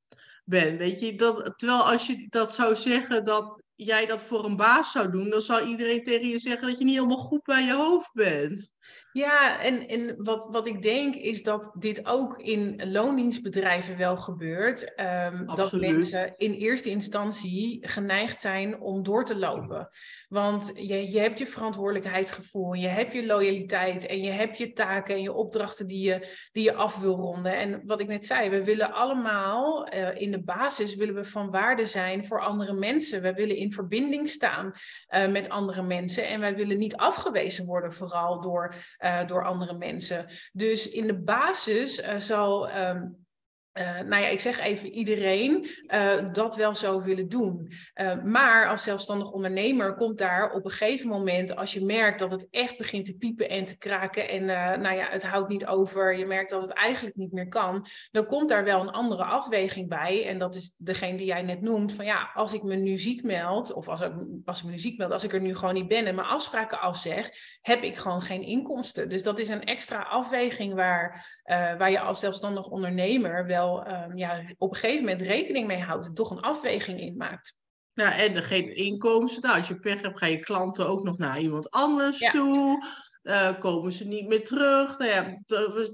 ben. 0.44 0.78
Weet 0.78 1.00
je, 1.00 1.14
terwijl 1.56 1.90
als 1.90 2.06
je 2.06 2.26
dat 2.28 2.54
zou 2.54 2.76
zeggen 2.76 3.24
dat 3.24 3.62
jij 3.74 4.06
dat 4.06 4.22
voor 4.22 4.44
een 4.44 4.56
baas 4.56 4.92
zou 4.92 5.10
doen, 5.10 5.30
dan 5.30 5.40
zou 5.40 5.66
iedereen 5.66 6.02
tegen 6.02 6.28
je 6.28 6.38
zeggen 6.38 6.68
dat 6.68 6.78
je 6.78 6.84
niet 6.84 6.94
helemaal 6.94 7.16
goed 7.16 7.42
bij 7.42 7.62
je 7.62 7.74
hoofd 7.74 8.12
bent. 8.12 8.74
Ja, 9.12 9.60
en, 9.60 9.88
en 9.88 10.14
wat, 10.16 10.48
wat 10.50 10.66
ik 10.66 10.82
denk 10.82 11.14
is 11.14 11.42
dat 11.42 11.72
dit 11.78 12.06
ook 12.06 12.38
in 12.38 12.90
loondienstbedrijven 12.92 13.96
wel 13.96 14.16
gebeurt. 14.16 14.92
Um, 15.00 15.46
dat 15.54 15.72
mensen 15.72 16.34
in 16.36 16.52
eerste 16.52 16.90
instantie 16.90 17.88
geneigd 17.88 18.40
zijn 18.40 18.80
om 18.80 19.02
door 19.02 19.24
te 19.24 19.36
lopen. 19.36 19.88
Want 20.28 20.72
je, 20.74 21.10
je 21.10 21.18
hebt 21.20 21.38
je 21.38 21.46
verantwoordelijkheidsgevoel, 21.46 22.72
je 22.72 22.88
hebt 22.88 23.12
je 23.12 23.26
loyaliteit 23.26 24.06
en 24.06 24.22
je 24.22 24.30
hebt 24.30 24.58
je 24.58 24.72
taken 24.72 25.14
en 25.14 25.22
je 25.22 25.32
opdrachten 25.32 25.86
die 25.86 26.02
je, 26.02 26.28
die 26.52 26.64
je 26.64 26.74
af 26.74 27.00
wil 27.00 27.14
ronden. 27.14 27.56
En 27.56 27.82
wat 27.84 28.00
ik 28.00 28.06
net 28.06 28.26
zei, 28.26 28.50
we 28.50 28.64
willen 28.64 28.92
allemaal 28.92 29.94
uh, 29.94 30.20
in 30.20 30.30
de 30.30 30.42
basis 30.42 30.94
willen 30.94 31.14
we 31.14 31.24
van 31.24 31.50
waarde 31.50 31.86
zijn 31.86 32.24
voor 32.24 32.40
andere 32.40 32.72
mensen. 32.72 33.22
We 33.22 33.32
willen 33.32 33.56
in 33.56 33.72
verbinding 33.72 34.28
staan 34.28 34.72
uh, 35.08 35.28
met 35.28 35.48
andere 35.48 35.82
mensen 35.82 36.28
en 36.28 36.40
wij 36.40 36.54
willen 36.54 36.78
niet 36.78 36.96
afgewezen 36.96 37.66
worden, 37.66 37.92
vooral 37.92 38.40
door 38.40 38.71
uh, 39.00 39.26
door 39.26 39.44
andere 39.44 39.74
mensen. 39.74 40.26
Dus 40.52 40.88
in 40.88 41.06
de 41.06 41.18
basis 41.18 42.00
uh, 42.00 42.18
zal 42.18 42.76
um, 42.76 43.21
uh, 43.74 44.00
nou 44.00 44.22
ja, 44.22 44.28
ik 44.28 44.40
zeg 44.40 44.60
even 44.60 44.90
iedereen 44.90 45.66
uh, 45.86 46.32
dat 46.32 46.56
wel 46.56 46.74
zou 46.74 47.02
willen 47.02 47.28
doen. 47.28 47.72
Uh, 47.94 48.22
maar 48.22 48.68
als 48.68 48.82
zelfstandig 48.82 49.30
ondernemer 49.30 49.94
komt 49.94 50.18
daar 50.18 50.52
op 50.52 50.64
een 50.64 50.70
gegeven 50.70 51.08
moment, 51.08 51.56
als 51.56 51.72
je 51.72 51.84
merkt 51.84 52.18
dat 52.18 52.30
het 52.30 52.46
echt 52.50 52.78
begint 52.78 53.04
te 53.04 53.16
piepen 53.16 53.48
en 53.48 53.64
te 53.64 53.78
kraken 53.78 54.28
en 54.28 54.44
nou 54.80 54.96
ja, 54.96 55.08
het 55.10 55.24
houdt 55.24 55.48
niet 55.48 55.66
over, 55.66 56.18
je 56.18 56.26
merkt 56.26 56.50
dat 56.50 56.62
het 56.62 56.72
eigenlijk 56.72 57.16
niet 57.16 57.32
meer 57.32 57.48
kan, 57.48 57.86
dan 58.10 58.26
komt 58.26 58.48
daar 58.48 58.64
wel 58.64 58.80
een 58.80 58.90
andere 58.90 59.24
afweging 59.24 59.88
bij. 59.88 60.26
En 60.26 60.38
dat 60.38 60.54
is 60.54 60.74
degene 60.78 61.16
die 61.16 61.26
jij 61.26 61.42
net 61.42 61.60
noemt, 61.60 61.94
van 61.94 62.04
ja, 62.04 62.30
als 62.34 62.52
ik 62.52 62.62
me 62.62 62.74
nu 62.74 62.98
ziek 62.98 63.22
meld, 63.22 63.72
of 63.72 63.88
als, 63.88 64.00
ik, 64.00 64.12
als 64.44 64.58
ik 64.58 64.64
me 64.64 64.70
nu 64.70 64.78
ziek 64.78 64.98
meld, 64.98 65.12
als 65.12 65.24
ik 65.24 65.32
er 65.32 65.40
nu 65.40 65.54
gewoon 65.54 65.74
niet 65.74 65.88
ben 65.88 66.06
en 66.06 66.14
mijn 66.14 66.26
afspraken 66.26 66.80
afzeg, 66.80 67.30
heb 67.60 67.82
ik 67.82 67.96
gewoon 67.96 68.22
geen 68.22 68.42
inkomsten. 68.42 69.08
Dus 69.08 69.22
dat 69.22 69.38
is 69.38 69.48
een 69.48 69.64
extra 69.64 70.02
afweging 70.02 70.74
waar, 70.74 71.40
waar 71.78 71.90
je 71.90 72.00
als 72.00 72.20
zelfstandig 72.20 72.66
ondernemer 72.66 73.46
wel 73.46 73.60
um, 73.70 74.16
ja, 74.16 74.42
op 74.58 74.70
een 74.70 74.76
gegeven 74.76 75.04
moment 75.04 75.22
rekening 75.22 75.66
mee 75.66 75.80
houdt 75.80 76.06
en 76.06 76.14
toch 76.14 76.30
een 76.30 76.40
afweging 76.40 77.00
in 77.00 77.16
maakt. 77.16 77.54
Ja, 77.94 78.18
en 78.18 78.36
er 78.36 78.42
geen 78.42 78.76
inkomsten. 78.76 79.42
Nou, 79.42 79.56
als 79.56 79.68
je 79.68 79.78
pech 79.78 80.02
hebt, 80.02 80.18
gaan 80.18 80.30
je 80.30 80.38
klanten 80.38 80.88
ook 80.88 81.02
nog 81.02 81.18
naar 81.18 81.40
iemand 81.40 81.70
anders 81.70 82.18
toe. 82.18 82.86
Uh, 83.22 83.58
komen 83.58 83.92
ze 83.92 84.06
niet 84.06 84.28
meer 84.28 84.44
terug. 84.44 84.98
Nou 84.98 85.10
ja, 85.10 85.38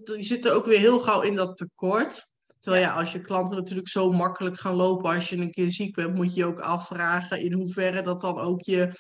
die 0.05 0.23
zitten 0.23 0.55
ook 0.55 0.67
weer 0.67 0.79
heel 0.79 0.99
gauw 0.99 1.21
in 1.21 1.35
dat 1.35 1.57
tekort. 1.57 2.29
Terwijl 2.59 2.85
ja. 2.85 2.89
ja, 2.89 2.99
als 2.99 3.13
je 3.13 3.21
klanten 3.21 3.57
natuurlijk 3.57 3.89
zo 3.89 4.11
makkelijk 4.11 4.59
gaan 4.59 4.75
lopen 4.75 5.15
als 5.15 5.29
je 5.29 5.37
een 5.37 5.51
keer 5.51 5.71
ziek 5.71 5.95
bent, 5.95 6.15
moet 6.15 6.35
je 6.35 6.41
je 6.41 6.47
ook 6.47 6.61
afvragen 6.61 7.41
in 7.41 7.53
hoeverre 7.53 8.03
dat 8.03 8.21
dan 8.21 8.39
ook 8.39 8.63
je 8.63 8.93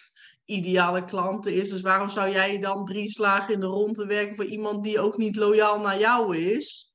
ideale 0.44 1.04
klanten 1.04 1.54
is. 1.54 1.70
Dus 1.70 1.81
waarom 1.81 2.09
zou 2.09 2.31
jij 2.31 2.59
dan 2.59 2.85
drie 2.85 3.11
slagen 3.11 3.54
in 3.54 3.61
de 3.61 3.66
ronde 3.66 4.07
werken 4.07 4.37
voor 4.37 4.44
iemand 4.44 4.85
die 4.85 5.00
ook 5.00 5.16
niet 5.16 5.37
loyaal 5.37 5.81
naar 5.81 5.98
jou 5.98 6.37
is? 6.37 6.88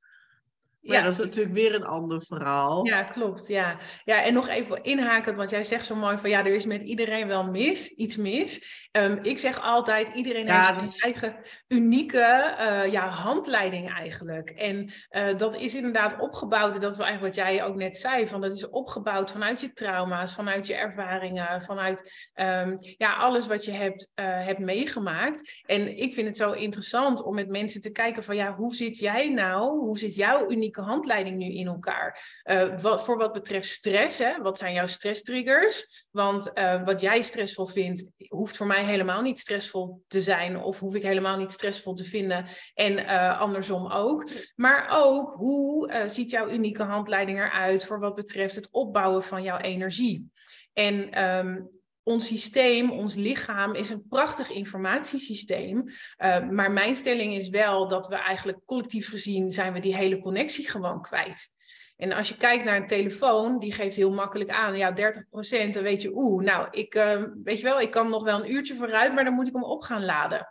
Ja, 0.92 1.02
dat 1.02 1.12
is 1.12 1.18
natuurlijk 1.18 1.54
weer 1.54 1.74
een 1.74 1.84
ander 1.84 2.22
verhaal. 2.22 2.86
Ja, 2.86 3.02
klopt. 3.02 3.48
Ja. 3.48 3.78
ja, 4.04 4.22
en 4.22 4.34
nog 4.34 4.48
even 4.48 4.82
inhaken, 4.82 5.36
want 5.36 5.50
jij 5.50 5.62
zegt 5.62 5.86
zo 5.86 5.94
mooi 5.94 6.18
van 6.18 6.30
ja, 6.30 6.38
er 6.38 6.54
is 6.54 6.66
met 6.66 6.82
iedereen 6.82 7.26
wel 7.26 7.44
mis, 7.44 7.88
iets 7.88 8.16
mis. 8.16 8.83
Um, 8.96 9.18
ik 9.22 9.38
zeg 9.38 9.60
altijd, 9.60 10.08
iedereen 10.08 10.50
heeft 10.50 10.80
een 10.80 11.12
eigen 11.12 11.36
unieke 11.68 12.54
uh, 12.60 12.92
ja, 12.92 13.08
handleiding 13.08 13.90
eigenlijk. 13.90 14.50
En 14.50 14.92
uh, 15.10 15.36
dat 15.36 15.56
is 15.56 15.74
inderdaad 15.74 16.20
opgebouwd, 16.20 16.80
dat 16.80 16.92
is 16.92 16.98
eigenlijk 16.98 17.36
wat 17.36 17.46
jij 17.46 17.64
ook 17.64 17.74
net 17.74 17.96
zei, 17.96 18.28
van 18.28 18.40
dat 18.40 18.52
is 18.52 18.68
opgebouwd 18.68 19.30
vanuit 19.30 19.60
je 19.60 19.72
trauma's, 19.72 20.34
vanuit 20.34 20.66
je 20.66 20.74
ervaringen, 20.74 21.62
vanuit 21.62 22.28
um, 22.34 22.78
ja, 22.80 23.16
alles 23.16 23.46
wat 23.46 23.64
je 23.64 23.70
hebt, 23.70 24.10
uh, 24.14 24.26
hebt 24.26 24.58
meegemaakt. 24.58 25.62
En 25.66 25.98
ik 25.98 26.14
vind 26.14 26.26
het 26.26 26.36
zo 26.36 26.52
interessant 26.52 27.22
om 27.22 27.34
met 27.34 27.48
mensen 27.48 27.80
te 27.80 27.92
kijken 27.92 28.22
van 28.22 28.36
ja, 28.36 28.54
hoe 28.54 28.74
zit 28.74 28.98
jij 28.98 29.28
nou, 29.28 29.78
hoe 29.78 29.98
zit 29.98 30.14
jouw 30.14 30.50
unieke 30.50 30.80
handleiding 30.80 31.36
nu 31.36 31.54
in 31.54 31.66
elkaar? 31.66 32.42
Wat, 32.80 33.04
voor 33.04 33.16
wat 33.16 33.32
betreft 33.32 33.68
stress, 33.68 34.18
hè? 34.18 34.42
wat 34.42 34.58
zijn 34.58 34.74
jouw 34.74 34.86
stresstriggers? 34.86 36.04
Want 36.10 36.52
wat 36.84 37.00
jij 37.00 37.22
stressvol 37.22 37.66
vindt, 37.66 38.10
hoeft 38.28 38.56
voor 38.56 38.66
mij 38.66 38.83
helemaal 38.84 39.22
niet 39.22 39.38
stressvol 39.38 40.02
te 40.08 40.20
zijn, 40.20 40.56
of 40.56 40.80
hoef 40.80 40.94
ik 40.94 41.02
helemaal 41.02 41.36
niet 41.36 41.52
stressvol 41.52 41.94
te 41.94 42.04
vinden. 42.04 42.46
En 42.74 42.98
uh, 42.98 43.40
andersom 43.40 43.90
ook. 43.90 44.28
Maar 44.54 44.88
ook, 44.90 45.34
hoe 45.34 46.02
ziet 46.06 46.30
jouw 46.30 46.50
unieke 46.50 46.82
handleiding 46.82 47.38
eruit 47.38 47.84
voor 47.84 48.00
wat 48.00 48.14
betreft 48.14 48.54
het 48.54 48.70
opbouwen 48.70 49.22
van 49.22 49.42
jouw 49.42 49.58
energie? 49.58 50.30
En 50.72 51.24
um, 51.24 51.70
ons 52.02 52.26
systeem, 52.26 52.90
ons 52.90 53.14
lichaam 53.14 53.74
is 53.74 53.90
een 53.90 54.06
prachtig 54.08 54.50
informatiesysteem. 54.50 55.88
Uh, 56.18 56.50
maar 56.50 56.72
mijn 56.72 56.96
stelling 56.96 57.34
is 57.34 57.48
wel 57.48 57.88
dat 57.88 58.08
we 58.08 58.14
eigenlijk 58.14 58.58
collectief 58.66 59.08
gezien 59.08 59.50
zijn 59.50 59.72
we 59.72 59.80
die 59.80 59.96
hele 59.96 60.18
connectie 60.18 60.68
gewoon 60.68 61.02
kwijt. 61.02 61.52
En 61.96 62.12
als 62.12 62.28
je 62.28 62.36
kijkt 62.36 62.64
naar 62.64 62.76
een 62.76 62.86
telefoon, 62.86 63.58
die 63.58 63.72
geeft 63.72 63.96
heel 63.96 64.12
makkelijk 64.12 64.50
aan, 64.50 64.76
ja, 64.76 64.92
30%, 64.92 65.72
dan 65.72 65.82
weet 65.82 66.02
je, 66.02 66.10
oeh, 66.14 66.44
nou, 66.44 66.68
ik, 66.70 66.94
uh, 66.94 67.22
weet 67.44 67.58
je 67.58 67.64
wel, 67.64 67.80
ik 67.80 67.90
kan 67.90 68.10
nog 68.10 68.24
wel 68.24 68.40
een 68.40 68.52
uurtje 68.52 68.74
vooruit, 68.74 69.14
maar 69.14 69.24
dan 69.24 69.34
moet 69.34 69.46
ik 69.46 69.52
hem 69.52 69.64
op 69.64 69.82
gaan 69.82 70.04
laden. 70.04 70.48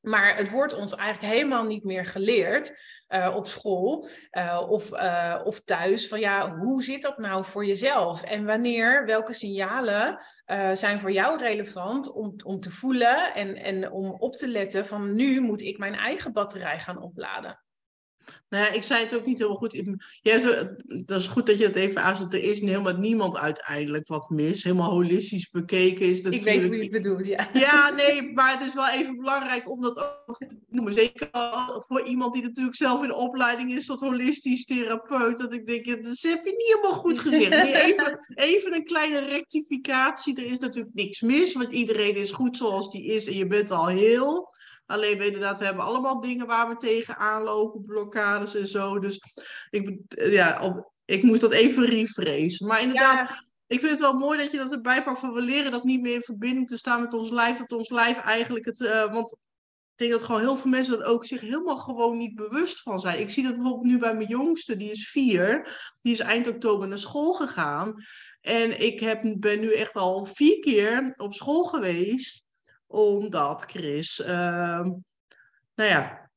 Maar 0.00 0.36
het 0.36 0.50
wordt 0.50 0.74
ons 0.74 0.94
eigenlijk 0.94 1.34
helemaal 1.34 1.64
niet 1.64 1.84
meer 1.84 2.06
geleerd 2.06 2.78
uh, 3.08 3.32
op 3.36 3.46
school 3.46 4.08
uh, 4.32 4.66
of, 4.68 4.92
uh, 4.92 5.40
of 5.44 5.60
thuis. 5.60 6.08
Van 6.08 6.20
ja, 6.20 6.56
hoe 6.56 6.82
zit 6.82 7.02
dat 7.02 7.18
nou 7.18 7.44
voor 7.44 7.66
jezelf? 7.66 8.22
En 8.22 8.44
wanneer, 8.44 9.06
welke 9.06 9.32
signalen 9.32 10.18
zijn 10.72 11.00
voor 11.00 11.12
jou 11.12 11.38
relevant 11.38 12.12
om, 12.12 12.34
om 12.44 12.60
te 12.60 12.70
voelen 12.70 13.34
en, 13.34 13.56
en 13.56 13.90
om 13.90 14.10
op 14.10 14.36
te 14.36 14.48
letten 14.48 14.86
van 14.86 15.14
nu 15.14 15.40
moet 15.40 15.60
ik 15.60 15.78
mijn 15.78 15.94
eigen 15.94 16.32
batterij 16.32 16.80
gaan 16.80 17.02
opladen. 17.02 17.60
Nou 18.48 18.64
ja, 18.64 18.70
ik 18.70 18.82
zei 18.82 19.04
het 19.04 19.14
ook 19.14 19.26
niet 19.26 19.38
helemaal 19.38 19.58
goed. 19.58 19.82
Ja, 20.22 20.38
dat 20.84 21.20
is 21.20 21.26
goed 21.26 21.46
dat 21.46 21.58
je 21.58 21.66
het 21.66 21.76
even 21.76 22.02
aanzet. 22.02 22.34
Er 22.34 22.42
is 22.42 22.60
helemaal 22.60 22.96
niemand 22.96 23.36
uiteindelijk 23.36 24.08
wat 24.08 24.30
mis. 24.30 24.62
Helemaal 24.62 24.90
holistisch 24.90 25.50
bekeken 25.50 26.06
is 26.06 26.22
natuurlijk... 26.22 26.42
Ik 26.42 26.60
weet 26.60 26.64
hoe 26.64 26.76
je 26.76 26.82
het 26.82 26.90
bedoelt, 26.90 27.26
ja. 27.26 27.48
Ja, 27.52 27.90
nee, 27.90 28.32
maar 28.32 28.58
het 28.58 28.66
is 28.66 28.74
wel 28.74 28.88
even 28.88 29.16
belangrijk 29.16 29.70
om 29.70 29.80
dat 29.80 29.98
ook 30.26 30.38
te 30.38 30.46
noemen. 30.68 30.92
Zeker 30.92 31.28
voor 31.86 32.02
iemand 32.06 32.32
die 32.32 32.42
natuurlijk 32.42 32.76
zelf 32.76 33.02
in 33.02 33.08
de 33.08 33.14
opleiding 33.14 33.74
is 33.74 33.86
tot 33.86 34.00
holistisch 34.00 34.64
therapeut. 34.64 35.38
Dat 35.38 35.52
ik 35.52 35.66
denk, 35.66 35.86
dat 35.86 36.18
heb 36.20 36.44
je 36.44 36.54
niet 36.56 36.74
helemaal 36.74 37.00
goed 37.00 37.18
gezegd. 37.18 37.52
Even, 37.52 38.28
even 38.34 38.74
een 38.74 38.84
kleine 38.84 39.20
rectificatie. 39.20 40.36
Er 40.36 40.50
is 40.50 40.58
natuurlijk 40.58 40.94
niks 40.94 41.20
mis, 41.20 41.54
want 41.54 41.72
iedereen 41.72 42.16
is 42.16 42.32
goed 42.32 42.56
zoals 42.56 42.90
die 42.90 43.04
is 43.04 43.26
en 43.26 43.36
je 43.36 43.46
bent 43.46 43.70
al 43.70 43.86
heel... 43.86 44.58
Alleen 44.90 45.18
we 45.18 45.26
inderdaad, 45.26 45.58
we 45.58 45.64
hebben 45.64 45.84
allemaal 45.84 46.20
dingen 46.20 46.46
waar 46.46 46.68
we 46.68 46.76
tegenaan 46.76 47.42
lopen, 47.42 47.84
blokkades 47.84 48.54
en 48.54 48.66
zo. 48.66 48.98
Dus 48.98 49.20
ik, 49.70 49.98
ja, 50.08 50.60
op, 50.62 50.92
ik 51.04 51.22
moest 51.22 51.40
dat 51.40 51.52
even 51.52 51.84
rephrase. 51.84 52.66
Maar 52.66 52.80
inderdaad, 52.80 53.44
ik 53.66 53.80
vind 53.80 53.90
het 53.90 54.00
wel 54.00 54.12
mooi 54.12 54.38
dat 54.38 54.50
je 54.50 54.58
dat 54.58 54.72
erbij 54.72 55.02
pakt 55.02 55.18
van 55.18 55.32
we 55.32 55.40
leren 55.40 55.72
dat 55.72 55.84
niet 55.84 56.00
meer 56.00 56.14
in 56.14 56.22
verbinding 56.22 56.68
te 56.68 56.76
staan 56.76 57.00
met 57.00 57.14
ons 57.14 57.30
lijf. 57.30 57.58
Dat 57.58 57.78
ons 57.78 57.90
lijf 57.90 58.18
eigenlijk 58.18 58.64
het. 58.64 58.80
Uh, 58.80 59.12
want 59.12 59.36
denk 60.00 60.12
dat 60.12 60.24
gewoon 60.24 60.40
heel 60.40 60.56
veel 60.56 60.70
mensen 60.70 60.98
dat 60.98 61.06
ook 61.06 61.24
zich 61.24 61.40
helemaal 61.40 61.76
gewoon 61.76 62.16
niet 62.16 62.34
bewust 62.34 62.82
van 62.82 63.00
zijn. 63.00 63.20
Ik 63.20 63.30
zie 63.30 63.42
dat 63.42 63.54
bijvoorbeeld 63.54 63.84
nu 63.84 63.98
bij 63.98 64.14
mijn 64.14 64.28
jongste, 64.28 64.76
die 64.76 64.90
is 64.90 65.08
vier. 65.08 65.78
Die 66.02 66.12
is 66.12 66.18
eind 66.18 66.48
oktober 66.48 66.88
naar 66.88 66.98
school 66.98 67.32
gegaan. 67.32 67.94
En 68.40 68.82
ik 68.82 69.00
heb, 69.00 69.36
ben 69.38 69.60
nu 69.60 69.74
echt 69.74 69.94
al 69.94 70.24
vier 70.24 70.58
keer 70.58 71.14
op 71.16 71.34
school 71.34 71.64
geweest, 71.64 72.42
omdat 72.90 73.64
Chris, 73.66 74.20
uh, 74.20 74.28
nou 75.74 75.88
ja, 75.88 76.30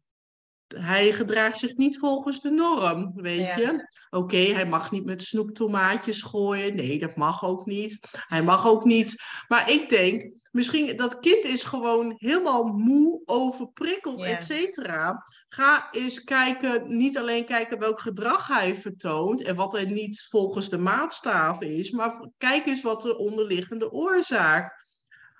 hij 0.75 1.11
gedraagt 1.11 1.57
zich 1.57 1.75
niet 1.75 1.99
volgens 1.99 2.39
de 2.39 2.51
norm, 2.51 3.11
weet 3.15 3.53
je. 3.55 3.89
Oké, 4.09 4.37
hij 4.37 4.65
mag 4.65 4.91
niet 4.91 5.05
met 5.05 5.21
snoeptomaatjes 5.21 6.21
gooien. 6.21 6.75
Nee, 6.75 6.99
dat 6.99 7.15
mag 7.15 7.43
ook 7.43 7.65
niet. 7.65 7.99
Hij 8.11 8.43
mag 8.43 8.67
ook 8.67 8.83
niet. 8.83 9.15
Maar 9.47 9.69
ik 9.69 9.89
denk, 9.89 10.31
misschien 10.51 10.97
dat 10.97 11.19
kind 11.19 11.45
is 11.45 11.63
gewoon 11.63 12.13
helemaal 12.17 12.63
moe, 12.63 13.21
overprikkeld, 13.25 14.19
ja. 14.19 14.25
et 14.25 14.45
cetera. 14.45 15.25
Ga 15.49 15.87
eens 15.91 16.23
kijken, 16.23 16.97
niet 16.97 17.17
alleen 17.17 17.45
kijken 17.45 17.79
welk 17.79 17.99
gedrag 17.99 18.47
hij 18.47 18.75
vertoont 18.75 19.43
en 19.43 19.55
wat 19.55 19.73
er 19.73 19.91
niet 19.91 20.27
volgens 20.29 20.69
de 20.69 20.77
maatstaven 20.77 21.67
is, 21.67 21.91
maar 21.91 22.29
kijk 22.37 22.65
eens 22.65 22.81
wat 22.81 23.01
de 23.01 23.17
onderliggende 23.17 23.91
oorzaak 23.91 24.82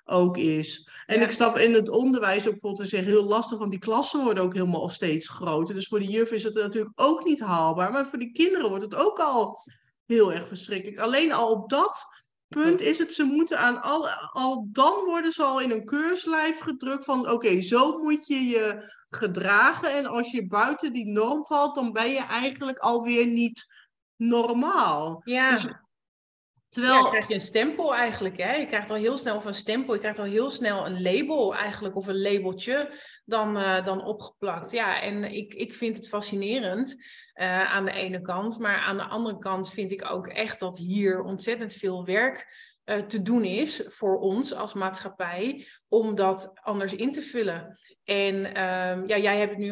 ook 0.04 0.36
is. 0.36 0.88
En 1.06 1.22
ik 1.22 1.30
snap 1.30 1.58
in 1.58 1.74
het 1.74 1.88
onderwijs 1.88 2.46
ook 2.46 2.52
bijvoorbeeld 2.52 2.82
te 2.82 2.88
zeggen 2.88 3.10
heel 3.10 3.24
lastig, 3.24 3.58
want 3.58 3.70
die 3.70 3.80
klassen 3.80 4.24
worden 4.24 4.42
ook 4.42 4.54
helemaal 4.54 4.88
steeds 4.88 5.28
groter. 5.28 5.74
Dus 5.74 5.88
voor 5.88 5.98
de 5.98 6.06
juf 6.06 6.32
is 6.32 6.42
het 6.42 6.54
natuurlijk 6.54 7.00
ook 7.00 7.24
niet 7.24 7.40
haalbaar, 7.40 7.92
maar 7.92 8.06
voor 8.06 8.18
die 8.18 8.32
kinderen 8.32 8.68
wordt 8.68 8.84
het 8.84 8.94
ook 8.94 9.18
al 9.18 9.64
heel 10.06 10.32
erg 10.32 10.48
verschrikkelijk. 10.48 10.98
Alleen 10.98 11.32
al 11.32 11.50
op 11.50 11.70
dat 11.70 12.04
punt 12.48 12.80
is 12.80 12.98
het, 12.98 13.14
ze 13.14 13.24
moeten 13.24 13.58
aan 13.58 13.82
al, 13.82 14.08
al 14.10 14.68
dan 14.72 15.04
worden 15.04 15.32
ze 15.32 15.42
al 15.42 15.60
in 15.60 15.70
een 15.70 15.84
keurslijf 15.84 16.60
gedrukt 16.60 17.04
van 17.04 17.30
oké, 17.30 17.60
zo 17.60 17.98
moet 18.02 18.26
je 18.26 18.42
je 18.42 18.92
gedragen 19.10 19.92
en 19.92 20.06
als 20.06 20.30
je 20.30 20.46
buiten 20.46 20.92
die 20.92 21.06
norm 21.06 21.46
valt, 21.46 21.74
dan 21.74 21.92
ben 21.92 22.10
je 22.10 22.22
eigenlijk 22.22 22.78
alweer 22.78 23.26
niet 23.26 23.72
normaal. 24.16 25.20
Ja. 25.24 25.50
Dus 25.50 25.66
Terwijl... 26.74 27.02
Ja, 27.02 27.08
krijg 27.08 27.28
je 27.28 27.34
een 27.34 27.40
stempel 27.40 27.94
eigenlijk. 27.94 28.36
Hè? 28.36 28.54
Je 28.54 28.66
krijgt 28.66 28.90
al 28.90 28.96
heel 28.96 29.18
snel 29.18 29.36
of 29.36 29.44
een 29.44 29.54
stempel, 29.54 29.94
je 29.94 30.00
krijgt 30.00 30.18
al 30.18 30.24
heel 30.24 30.50
snel 30.50 30.86
een 30.86 31.02
label 31.02 31.54
eigenlijk, 31.54 31.96
of 31.96 32.06
een 32.06 32.20
labeltje 32.20 32.90
dan, 33.24 33.58
uh, 33.58 33.84
dan 33.84 34.04
opgeplakt. 34.04 34.70
Ja, 34.70 35.00
en 35.00 35.24
ik, 35.24 35.54
ik 35.54 35.74
vind 35.74 35.96
het 35.96 36.08
fascinerend 36.08 36.96
uh, 37.34 37.72
aan 37.72 37.84
de 37.84 37.92
ene 37.92 38.20
kant. 38.20 38.58
Maar 38.58 38.78
aan 38.78 38.96
de 38.96 39.02
andere 39.02 39.38
kant 39.38 39.70
vind 39.70 39.92
ik 39.92 40.10
ook 40.10 40.26
echt 40.26 40.60
dat 40.60 40.78
hier 40.78 41.22
ontzettend 41.22 41.72
veel 41.72 42.04
werk 42.04 42.46
uh, 42.84 42.96
te 42.96 43.22
doen 43.22 43.44
is 43.44 43.82
voor 43.86 44.18
ons 44.18 44.54
als 44.54 44.74
maatschappij 44.74 45.66
om 45.88 46.14
dat 46.14 46.50
anders 46.54 46.94
in 46.94 47.12
te 47.12 47.22
vullen. 47.22 47.78
En 48.04 48.34
um, 48.34 49.08
ja, 49.08 49.16
jij 49.16 49.38
hebt 49.38 49.56
nu 49.56 49.70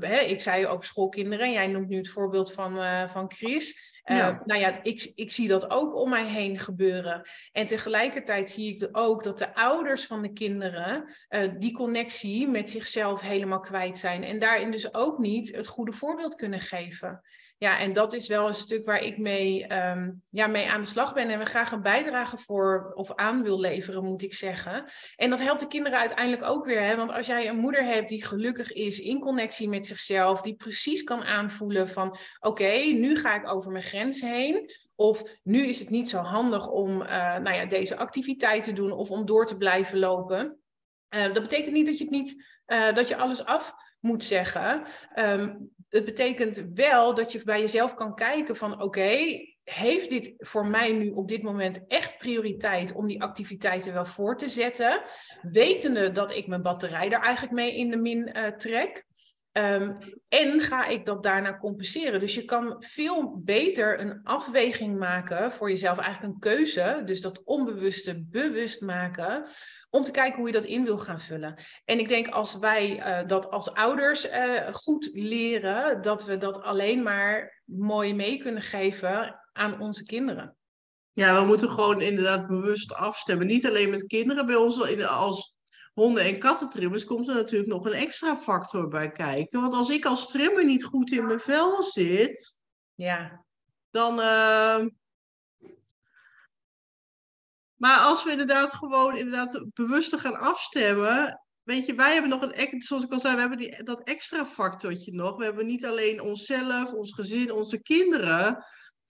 hè, 0.00 0.18
ik 0.18 0.40
zei 0.40 0.66
over 0.66 0.84
schoolkinderen, 0.84 1.52
jij 1.52 1.66
noemt 1.66 1.88
nu 1.88 1.96
het 1.96 2.08
voorbeeld 2.08 2.52
van, 2.52 3.08
van 3.08 3.32
Chris. 3.32 3.90
Ja. 4.04 4.42
Nou 4.44 4.60
ja, 4.60 4.82
ik, 4.82 5.12
ik 5.14 5.30
zie 5.30 5.48
dat 5.48 5.70
ook 5.70 5.94
om 5.94 6.10
mij 6.10 6.26
heen 6.26 6.58
gebeuren. 6.58 7.28
En 7.52 7.66
tegelijkertijd 7.66 8.50
zie 8.50 8.74
ik 8.74 8.88
ook 8.92 9.22
dat 9.22 9.38
de 9.38 9.54
ouders 9.54 10.06
van 10.06 10.22
de 10.22 10.32
kinderen 10.32 11.14
uh, 11.28 11.50
die 11.58 11.72
connectie 11.72 12.48
met 12.48 12.70
zichzelf 12.70 13.20
helemaal 13.20 13.60
kwijt 13.60 13.98
zijn. 13.98 14.24
En 14.24 14.38
daarin 14.38 14.70
dus 14.70 14.94
ook 14.94 15.18
niet 15.18 15.56
het 15.56 15.66
goede 15.66 15.92
voorbeeld 15.92 16.34
kunnen 16.34 16.60
geven. 16.60 17.22
Ja, 17.62 17.78
en 17.78 17.92
dat 17.92 18.12
is 18.12 18.28
wel 18.28 18.48
een 18.48 18.54
stuk 18.54 18.86
waar 18.86 19.02
ik 19.02 19.18
mee, 19.18 19.72
um, 19.74 20.22
ja, 20.30 20.46
mee 20.46 20.70
aan 20.70 20.80
de 20.80 20.86
slag 20.86 21.14
ben 21.14 21.30
en 21.30 21.38
we 21.38 21.44
graag 21.44 21.72
een 21.72 21.82
bijdrage 21.82 22.36
voor 22.36 22.92
of 22.94 23.14
aan 23.14 23.42
wil 23.42 23.60
leveren, 23.60 24.04
moet 24.04 24.22
ik 24.22 24.34
zeggen. 24.34 24.84
En 25.16 25.30
dat 25.30 25.40
helpt 25.40 25.60
de 25.60 25.66
kinderen 25.66 25.98
uiteindelijk 25.98 26.42
ook 26.42 26.64
weer. 26.64 26.82
Hè? 26.82 26.96
Want 26.96 27.10
als 27.12 27.26
jij 27.26 27.48
een 27.48 27.58
moeder 27.58 27.84
hebt 27.84 28.08
die 28.08 28.24
gelukkig 28.24 28.72
is 28.72 29.00
in 29.00 29.20
connectie 29.20 29.68
met 29.68 29.86
zichzelf, 29.86 30.40
die 30.40 30.54
precies 30.54 31.02
kan 31.02 31.22
aanvoelen 31.22 31.88
van 31.88 32.16
oké, 32.40 32.72
nu 32.74 33.16
ga 33.16 33.34
ik 33.34 33.48
over 33.48 33.72
mijn 33.72 33.84
grens 33.84 34.20
heen. 34.20 34.70
Of 34.94 35.38
nu 35.42 35.66
is 35.66 35.78
het 35.78 35.90
niet 35.90 36.08
zo 36.08 36.18
handig 36.18 36.68
om 36.68 37.02
uh, 37.02 37.08
nou 37.36 37.52
ja, 37.52 37.66
deze 37.66 37.96
activiteit 37.96 38.62
te 38.62 38.72
doen 38.72 38.92
of 38.92 39.10
om 39.10 39.26
door 39.26 39.46
te 39.46 39.56
blijven 39.56 39.98
lopen. 39.98 40.60
Uh, 41.14 41.24
dat 41.24 41.42
betekent 41.42 41.72
niet 41.72 41.86
dat 41.86 41.98
je, 41.98 42.04
het 42.04 42.12
niet, 42.12 42.44
uh, 42.66 42.94
dat 42.94 43.08
je 43.08 43.16
alles 43.16 43.44
af 43.44 43.74
moet 44.02 44.24
zeggen. 44.24 44.82
Um, 45.16 45.70
het 45.88 46.04
betekent 46.04 46.64
wel 46.74 47.14
dat 47.14 47.32
je 47.32 47.44
bij 47.44 47.60
jezelf 47.60 47.94
kan 47.94 48.14
kijken 48.14 48.56
van 48.56 48.82
oké, 48.82 49.40
heeft 49.64 50.08
dit 50.08 50.34
voor 50.38 50.66
mij 50.66 50.92
nu 50.92 51.10
op 51.10 51.28
dit 51.28 51.42
moment 51.42 51.86
echt 51.86 52.18
prioriteit 52.18 52.92
om 52.92 53.06
die 53.06 53.22
activiteiten 53.22 53.92
wel 53.92 54.04
voor 54.04 54.36
te 54.36 54.48
zetten? 54.48 55.02
Wetende 55.42 56.10
dat 56.10 56.32
ik 56.32 56.46
mijn 56.46 56.62
batterij 56.62 57.10
er 57.10 57.20
eigenlijk 57.20 57.54
mee 57.54 57.76
in 57.76 57.90
de 57.90 57.96
min 57.96 58.36
uh, 58.36 58.46
trek. 58.46 59.04
Um, 59.58 59.98
en 60.28 60.60
ga 60.60 60.86
ik 60.86 61.04
dat 61.04 61.22
daarna 61.22 61.58
compenseren? 61.58 62.20
Dus 62.20 62.34
je 62.34 62.44
kan 62.44 62.74
veel 62.78 63.40
beter 63.44 64.00
een 64.00 64.20
afweging 64.22 64.98
maken 64.98 65.52
voor 65.52 65.68
jezelf, 65.68 65.98
eigenlijk 65.98 66.34
een 66.34 66.40
keuze, 66.40 67.02
dus 67.04 67.20
dat 67.20 67.44
onbewuste 67.44 68.24
bewust 68.24 68.80
maken, 68.80 69.46
om 69.90 70.04
te 70.04 70.10
kijken 70.10 70.38
hoe 70.38 70.46
je 70.46 70.52
dat 70.52 70.64
in 70.64 70.84
wil 70.84 70.98
gaan 70.98 71.20
vullen. 71.20 71.62
En 71.84 71.98
ik 71.98 72.08
denk 72.08 72.28
als 72.28 72.58
wij 72.58 72.98
uh, 72.98 73.26
dat 73.26 73.50
als 73.50 73.74
ouders 73.74 74.30
uh, 74.30 74.72
goed 74.72 75.10
leren, 75.12 76.02
dat 76.02 76.24
we 76.24 76.36
dat 76.36 76.62
alleen 76.62 77.02
maar 77.02 77.62
mooi 77.64 78.14
mee 78.14 78.38
kunnen 78.38 78.62
geven 78.62 79.40
aan 79.52 79.80
onze 79.80 80.04
kinderen. 80.04 80.56
Ja, 81.12 81.40
we 81.40 81.46
moeten 81.46 81.70
gewoon 81.70 82.00
inderdaad 82.00 82.46
bewust 82.46 82.94
afstemmen. 82.94 83.46
Niet 83.46 83.66
alleen 83.66 83.90
met 83.90 84.06
kinderen, 84.06 84.46
bij 84.46 84.56
ons 84.56 85.06
als 85.06 85.51
honden- 85.92 86.24
en 86.24 86.38
kattentrimmers 86.38 87.04
komt 87.04 87.28
er 87.28 87.34
natuurlijk 87.34 87.70
nog 87.70 87.84
een 87.84 87.92
extra 87.92 88.36
factor 88.36 88.88
bij 88.88 89.12
kijken. 89.12 89.60
Want 89.60 89.74
als 89.74 89.90
ik 89.90 90.04
als 90.04 90.30
trimmer 90.30 90.64
niet 90.64 90.84
goed 90.84 91.10
in 91.10 91.26
mijn 91.26 91.40
vel 91.40 91.82
zit, 91.82 92.56
ja. 92.94 93.44
dan. 93.90 94.18
Uh... 94.18 94.86
Maar 97.76 97.98
als 97.98 98.24
we 98.24 98.30
inderdaad 98.30 98.72
gewoon 98.72 99.16
inderdaad 99.16 99.64
bewuster 99.74 100.18
gaan 100.18 100.36
afstemmen. 100.36 101.40
Weet 101.62 101.86
je, 101.86 101.94
wij 101.94 102.12
hebben 102.12 102.30
nog 102.30 102.42
een, 102.42 102.82
zoals 102.82 103.04
ik 103.04 103.12
al 103.12 103.20
zei, 103.20 103.34
we 103.34 103.40
hebben 103.40 103.58
die, 103.58 103.82
dat 103.82 104.02
extra 104.02 104.46
factortje 104.46 105.12
nog. 105.12 105.36
We 105.36 105.44
hebben 105.44 105.66
niet 105.66 105.84
alleen 105.84 106.20
onszelf, 106.20 106.92
ons 106.92 107.12
gezin, 107.12 107.52
onze 107.52 107.82
kinderen. 107.82 108.64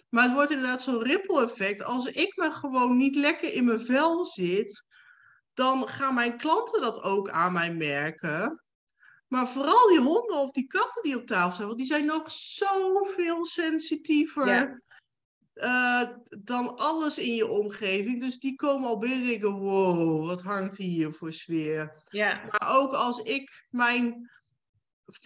Maar 0.08 0.24
het 0.24 0.32
wordt 0.32 0.50
inderdaad 0.50 0.82
zo'n 0.82 1.02
ripple 1.02 1.42
effect. 1.42 1.82
Als 1.82 2.06
ik 2.06 2.36
maar 2.36 2.52
gewoon 2.52 2.96
niet 2.96 3.14
lekker 3.16 3.52
in 3.52 3.64
mijn 3.64 3.80
vel 3.80 4.24
zit, 4.24 4.84
dan 5.54 5.88
gaan 5.88 6.14
mijn 6.14 6.36
klanten 6.36 6.80
dat 6.80 7.02
ook 7.02 7.30
aan 7.30 7.52
mij 7.52 7.74
merken. 7.74 8.62
Maar 9.28 9.48
vooral 9.48 9.88
die 9.88 10.00
honden 10.00 10.36
of 10.36 10.50
die 10.50 10.66
katten 10.66 11.02
die 11.02 11.16
op 11.16 11.26
tafel 11.26 11.52
zijn, 11.52 11.66
want 11.66 11.78
die 11.78 11.88
zijn 11.88 12.04
nog 12.04 12.30
zoveel 12.30 13.44
sensitiever 13.44 14.46
ja. 14.46 14.80
uh, 15.54 16.16
dan 16.38 16.76
alles 16.76 17.18
in 17.18 17.34
je 17.34 17.46
omgeving. 17.46 18.20
Dus 18.20 18.38
die 18.38 18.54
komen 18.54 18.88
al 18.88 18.98
binnen 18.98 19.18
en 19.18 19.26
denken, 19.26 19.52
wow, 19.52 20.26
wat 20.26 20.42
hangt 20.42 20.76
hier 20.76 21.12
voor 21.12 21.32
sfeer. 21.32 22.02
Ja. 22.08 22.34
Maar 22.34 22.76
ook 22.76 22.92
als 22.92 23.18
ik 23.18 23.66
mijn 23.70 24.30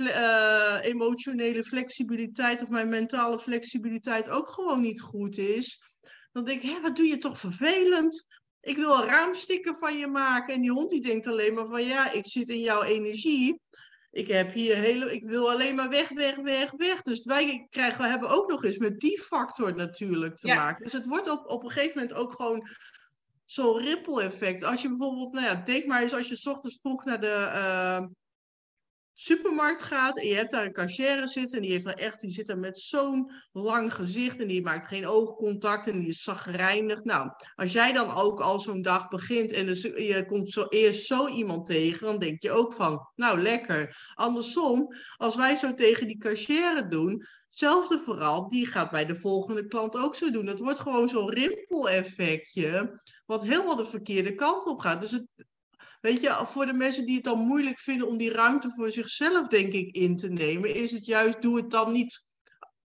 uh, 0.00 0.78
emotionele 0.80 1.64
flexibiliteit 1.64 2.62
of 2.62 2.68
mijn 2.68 2.88
mentale 2.88 3.38
flexibiliteit 3.38 4.28
ook 4.28 4.48
gewoon 4.48 4.80
niet 4.80 5.00
goed 5.00 5.38
is, 5.38 5.82
dan 6.32 6.44
denk 6.44 6.62
ik, 6.62 6.70
hé, 6.70 6.80
wat 6.80 6.96
doe 6.96 7.06
je 7.06 7.16
toch 7.16 7.38
vervelend? 7.38 8.26
Ik 8.66 8.76
wil 8.76 8.94
een 8.94 9.08
raamsticker 9.08 9.74
van 9.74 9.98
je 9.98 10.06
maken. 10.06 10.54
En 10.54 10.60
die 10.60 10.70
hond 10.70 10.90
die 10.90 11.00
denkt 11.00 11.26
alleen 11.26 11.54
maar 11.54 11.66
van 11.66 11.84
ja, 11.84 12.12
ik 12.12 12.26
zit 12.26 12.48
in 12.48 12.60
jouw 12.60 12.82
energie. 12.82 13.60
Ik 14.10 14.28
heb 14.28 14.52
hier 14.52 14.76
hele, 14.76 15.12
ik 15.12 15.24
wil 15.24 15.50
alleen 15.50 15.74
maar 15.74 15.88
weg, 15.88 16.08
weg, 16.08 16.36
weg, 16.36 16.70
weg. 16.76 17.02
Dus 17.02 17.24
wij 17.24 17.66
krijgen, 17.70 18.00
we 18.02 18.08
hebben 18.08 18.28
ook 18.28 18.50
nog 18.50 18.64
eens 18.64 18.78
met 18.78 19.00
die 19.00 19.20
factor 19.20 19.74
natuurlijk 19.74 20.36
te 20.36 20.46
maken. 20.46 20.84
Dus 20.84 20.92
het 20.92 21.06
wordt 21.06 21.30
op, 21.30 21.46
op 21.46 21.64
een 21.64 21.70
gegeven 21.70 21.98
moment 21.98 22.18
ook 22.18 22.32
gewoon 22.32 22.68
zo'n 23.44 23.78
ripple 23.78 24.22
effect. 24.22 24.64
Als 24.64 24.82
je 24.82 24.88
bijvoorbeeld, 24.88 25.32
nou 25.32 25.46
ja, 25.46 25.54
denk 25.54 25.86
maar 25.86 26.02
eens 26.02 26.14
als 26.14 26.28
je 26.28 26.36
s 26.36 26.46
ochtends 26.46 26.80
vroeg 26.80 27.04
naar 27.04 27.20
de, 27.20 27.50
uh, 27.54 28.06
supermarkt 29.18 29.82
gaat 29.82 30.18
en 30.18 30.28
je 30.28 30.34
hebt 30.34 30.50
daar 30.50 30.64
een 30.64 30.72
cashier 30.72 31.28
zitten 31.28 31.56
en 31.56 31.62
die 31.62 31.72
heeft 31.72 31.84
dan 31.84 31.94
echt, 31.94 32.20
die 32.20 32.30
zit 32.30 32.46
daar 32.46 32.58
met 32.58 32.78
zo'n 32.78 33.32
lang 33.52 33.94
gezicht 33.94 34.40
en 34.40 34.46
die 34.46 34.62
maakt 34.62 34.86
geen 34.86 35.06
oogcontact 35.06 35.86
en 35.86 35.98
die 35.98 36.08
is 36.08 36.22
zagrijnig. 36.22 37.04
Nou, 37.04 37.30
als 37.54 37.72
jij 37.72 37.92
dan 37.92 38.14
ook 38.14 38.40
al 38.40 38.60
zo'n 38.60 38.82
dag 38.82 39.08
begint 39.08 39.50
en 39.52 39.66
dus 39.66 39.82
je 39.82 40.24
komt 40.26 40.48
zo 40.48 40.66
eerst 40.68 41.06
zo 41.06 41.26
iemand 41.26 41.66
tegen, 41.66 42.06
dan 42.06 42.18
denk 42.18 42.42
je 42.42 42.50
ook 42.50 42.72
van, 42.72 43.08
nou 43.14 43.40
lekker. 43.40 44.12
Andersom, 44.14 44.94
als 45.16 45.36
wij 45.36 45.56
zo 45.56 45.74
tegen 45.74 46.06
die 46.06 46.18
cashier 46.18 46.88
doen, 46.88 47.26
hetzelfde 47.46 48.00
vooral, 48.04 48.48
die 48.48 48.66
gaat 48.66 48.90
bij 48.90 49.06
de 49.06 49.16
volgende 49.16 49.66
klant 49.66 49.96
ook 49.96 50.14
zo 50.14 50.30
doen. 50.30 50.46
Het 50.46 50.58
wordt 50.60 50.80
gewoon 50.80 51.08
zo'n 51.08 51.30
rimpel-effectje, 51.30 53.00
wat 53.26 53.44
helemaal 53.44 53.76
de 53.76 53.84
verkeerde 53.84 54.34
kant 54.34 54.66
op 54.66 54.80
gaat. 54.80 55.00
Dus 55.00 55.10
het, 55.10 55.26
Weet 56.00 56.20
je, 56.20 56.42
voor 56.44 56.66
de 56.66 56.72
mensen 56.72 57.06
die 57.06 57.14
het 57.14 57.24
dan 57.24 57.38
moeilijk 57.38 57.78
vinden 57.78 58.08
om 58.08 58.16
die 58.16 58.32
ruimte 58.32 58.70
voor 58.70 58.90
zichzelf, 58.90 59.48
denk 59.48 59.72
ik, 59.72 59.94
in 59.94 60.16
te 60.16 60.28
nemen, 60.28 60.74
is 60.74 60.92
het 60.92 61.06
juist, 61.06 61.42
doe 61.42 61.56
het 61.56 61.70
dan 61.70 61.92
niet. 61.92 62.24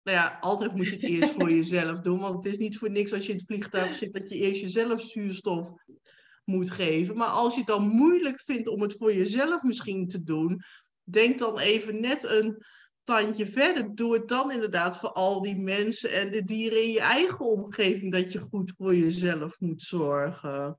Nou 0.03 0.19
ja, 0.19 0.39
altijd 0.41 0.75
moet 0.75 0.87
je 0.87 0.93
het 0.93 1.03
eerst 1.03 1.33
voor 1.33 1.51
jezelf 1.61 2.01
doen, 2.01 2.21
want 2.21 2.45
het 2.45 2.53
is 2.53 2.59
niet 2.59 2.79
voor 2.79 2.91
niks 2.91 3.13
als 3.13 3.27
je 3.27 3.33
in 3.33 3.39
het 3.39 3.47
vliegtuig 3.47 3.95
zit 3.95 4.13
dat 4.13 4.29
je 4.29 4.37
eerst 4.37 4.61
jezelf 4.61 5.01
zuurstof 5.01 5.73
moet 6.45 6.71
geven. 6.71 7.17
Maar 7.17 7.29
als 7.29 7.53
je 7.53 7.59
het 7.59 7.69
dan 7.69 7.89
moeilijk 7.89 8.41
vindt 8.41 8.69
om 8.69 8.83
het 8.83 8.97
voor 8.97 9.15
jezelf 9.15 9.63
misschien 9.63 10.09
te 10.09 10.23
doen, 10.23 10.63
denk 11.03 11.39
dan 11.39 11.59
even 11.59 12.01
net 12.01 12.25
een 12.25 12.65
tandje 13.03 13.47
verder. 13.47 13.95
Doe 13.95 14.13
het 14.13 14.29
dan 14.29 14.53
inderdaad 14.53 14.99
voor 14.99 15.13
al 15.13 15.43
die 15.43 15.57
mensen 15.57 16.13
en 16.13 16.31
de 16.31 16.45
dieren 16.45 16.83
in 16.83 16.91
je 16.91 17.01
eigen 17.01 17.41
omgeving, 17.41 18.13
dat 18.13 18.33
je 18.33 18.39
goed 18.39 18.73
voor 18.77 18.95
jezelf 18.95 19.61
moet 19.61 19.83
zorgen. 19.83 20.79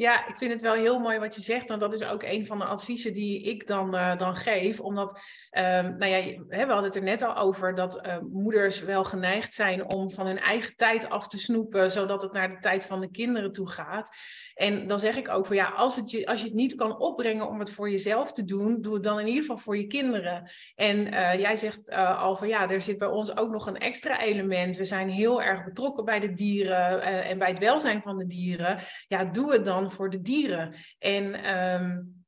Ja, 0.00 0.26
ik 0.26 0.36
vind 0.36 0.52
het 0.52 0.60
wel 0.60 0.74
heel 0.74 0.98
mooi 0.98 1.18
wat 1.18 1.34
je 1.34 1.40
zegt, 1.40 1.68
want 1.68 1.80
dat 1.80 1.92
is 1.92 2.04
ook 2.04 2.22
een 2.22 2.46
van 2.46 2.58
de 2.58 2.64
adviezen 2.64 3.12
die 3.12 3.42
ik 3.42 3.66
dan, 3.66 3.94
uh, 3.94 4.16
dan 4.16 4.36
geef. 4.36 4.80
Omdat, 4.80 5.12
um, 5.50 5.96
nou 5.98 6.06
ja, 6.06 6.44
we 6.48 6.56
hadden 6.56 6.84
het 6.84 6.96
er 6.96 7.02
net 7.02 7.22
al 7.22 7.36
over 7.36 7.74
dat 7.74 8.06
uh, 8.06 8.18
moeders 8.18 8.82
wel 8.82 9.04
geneigd 9.04 9.54
zijn 9.54 9.86
om 9.86 10.10
van 10.10 10.26
hun 10.26 10.38
eigen 10.38 10.76
tijd 10.76 11.08
af 11.08 11.28
te 11.28 11.38
snoepen, 11.38 11.90
zodat 11.90 12.22
het 12.22 12.32
naar 12.32 12.48
de 12.48 12.58
tijd 12.58 12.86
van 12.86 13.00
de 13.00 13.10
kinderen 13.10 13.52
toe 13.52 13.68
gaat. 13.68 14.10
En 14.54 14.86
dan 14.86 14.98
zeg 14.98 15.16
ik 15.16 15.28
ook 15.28 15.46
van 15.46 15.56
ja, 15.56 15.68
als, 15.68 15.96
het 15.96 16.10
je, 16.10 16.26
als 16.26 16.40
je 16.40 16.46
het 16.46 16.54
niet 16.54 16.74
kan 16.74 16.98
opbrengen 16.98 17.48
om 17.48 17.58
het 17.58 17.70
voor 17.70 17.90
jezelf 17.90 18.32
te 18.32 18.44
doen, 18.44 18.80
doe 18.80 18.94
het 18.94 19.02
dan 19.02 19.20
in 19.20 19.26
ieder 19.26 19.40
geval 19.40 19.58
voor 19.58 19.76
je 19.76 19.86
kinderen. 19.86 20.50
En 20.74 20.96
uh, 21.06 21.34
jij 21.34 21.56
zegt 21.56 21.90
al 21.92 22.36
van 22.36 22.48
ja, 22.48 22.70
er 22.70 22.82
zit 22.82 22.98
bij 22.98 23.08
ons 23.08 23.36
ook 23.36 23.50
nog 23.50 23.66
een 23.66 23.78
extra 23.78 24.20
element. 24.20 24.76
We 24.76 24.84
zijn 24.84 25.08
heel 25.08 25.42
erg 25.42 25.64
betrokken 25.64 26.04
bij 26.04 26.20
de 26.20 26.32
dieren 26.32 27.02
en 27.02 27.38
bij 27.38 27.48
het 27.48 27.58
welzijn 27.58 28.02
van 28.02 28.18
de 28.18 28.26
dieren. 28.26 28.78
Ja, 29.08 29.24
doe 29.24 29.52
het 29.52 29.64
dan 29.64 29.89
voor 29.90 30.10
de 30.10 30.20
dieren. 30.20 30.74
En 30.98 31.54
um, 31.56 32.19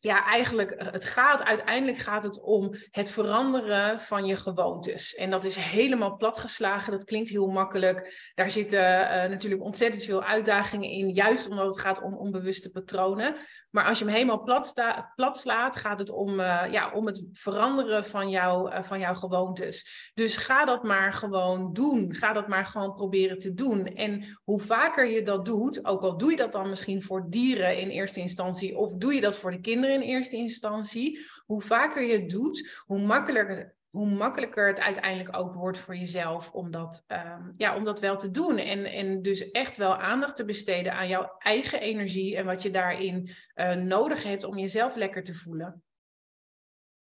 ja, 0.00 0.24
eigenlijk, 0.24 0.74
het 0.92 1.04
gaat, 1.04 1.42
uiteindelijk 1.42 1.98
gaat 1.98 2.22
het 2.22 2.42
om 2.42 2.74
het 2.90 3.10
veranderen 3.10 4.00
van 4.00 4.26
je 4.26 4.36
gewoontes. 4.36 5.14
En 5.14 5.30
dat 5.30 5.44
is 5.44 5.56
helemaal 5.56 6.16
platgeslagen, 6.16 6.92
dat 6.92 7.04
klinkt 7.04 7.28
heel 7.28 7.46
makkelijk. 7.46 8.30
Daar 8.34 8.50
zitten 8.50 8.80
uh, 8.80 9.30
natuurlijk 9.30 9.62
ontzettend 9.62 10.04
veel 10.04 10.22
uitdagingen 10.22 10.90
in, 10.90 11.08
juist 11.08 11.48
omdat 11.48 11.66
het 11.66 11.80
gaat 11.80 12.02
om 12.02 12.16
onbewuste 12.16 12.70
patronen. 12.70 13.36
Maar 13.70 13.84
als 13.84 13.98
je 13.98 14.04
hem 14.04 14.14
helemaal 14.14 14.42
plat, 14.42 15.38
slaat, 15.38 15.76
gaat 15.76 15.98
het 15.98 16.10
om, 16.10 16.40
uh, 16.40 16.62
ja, 16.70 16.92
om 16.92 17.06
het 17.06 17.24
veranderen 17.32 18.04
van, 18.04 18.30
jou, 18.30 18.84
van 18.84 18.98
jouw 18.98 19.14
gewoontes. 19.14 20.10
Dus 20.14 20.36
ga 20.36 20.64
dat 20.64 20.82
maar 20.82 21.12
gewoon 21.12 21.72
doen. 21.72 22.14
Ga 22.14 22.32
dat 22.32 22.48
maar 22.48 22.64
gewoon 22.64 22.94
proberen 22.94 23.38
te 23.38 23.54
doen. 23.54 23.86
En 23.86 24.38
hoe 24.44 24.60
vaker 24.60 25.06
je 25.06 25.22
dat 25.22 25.44
doet, 25.44 25.84
ook 25.84 26.02
al 26.02 26.16
doe 26.16 26.30
je 26.30 26.36
dat 26.36 26.52
dan 26.52 26.68
misschien 26.68 27.02
voor 27.02 27.26
dieren 27.28 27.78
in 27.78 27.88
eerste 27.88 28.20
instantie, 28.20 28.76
of 28.76 28.94
doe 28.94 29.14
je 29.14 29.20
dat 29.20 29.36
voor 29.36 29.50
de 29.50 29.60
kinderen 29.60 29.89
in 29.90 30.00
eerste 30.00 30.36
instantie, 30.36 31.26
hoe 31.46 31.60
vaker 31.60 32.02
je 32.02 32.12
het 32.12 32.30
doet, 32.30 32.82
hoe 32.86 33.00
makkelijker 33.00 33.78
hoe 33.90 34.06
makkelijker 34.06 34.66
het 34.66 34.80
uiteindelijk 34.80 35.36
ook 35.36 35.54
wordt 35.54 35.78
voor 35.78 35.96
jezelf 35.96 36.52
om 36.52 36.70
dat, 36.70 37.04
um, 37.08 37.52
ja, 37.56 37.76
om 37.76 37.84
dat 37.84 38.00
wel 38.00 38.16
te 38.16 38.30
doen. 38.30 38.58
En, 38.58 38.84
en 38.84 39.22
dus 39.22 39.50
echt 39.50 39.76
wel 39.76 39.96
aandacht 39.96 40.36
te 40.36 40.44
besteden 40.44 40.92
aan 40.92 41.08
jouw 41.08 41.34
eigen 41.38 41.80
energie 41.80 42.36
en 42.36 42.44
wat 42.44 42.62
je 42.62 42.70
daarin 42.70 43.30
uh, 43.54 43.74
nodig 43.74 44.22
hebt 44.22 44.44
om 44.44 44.58
jezelf 44.58 44.94
lekker 44.96 45.22
te 45.22 45.34
voelen. 45.34 45.82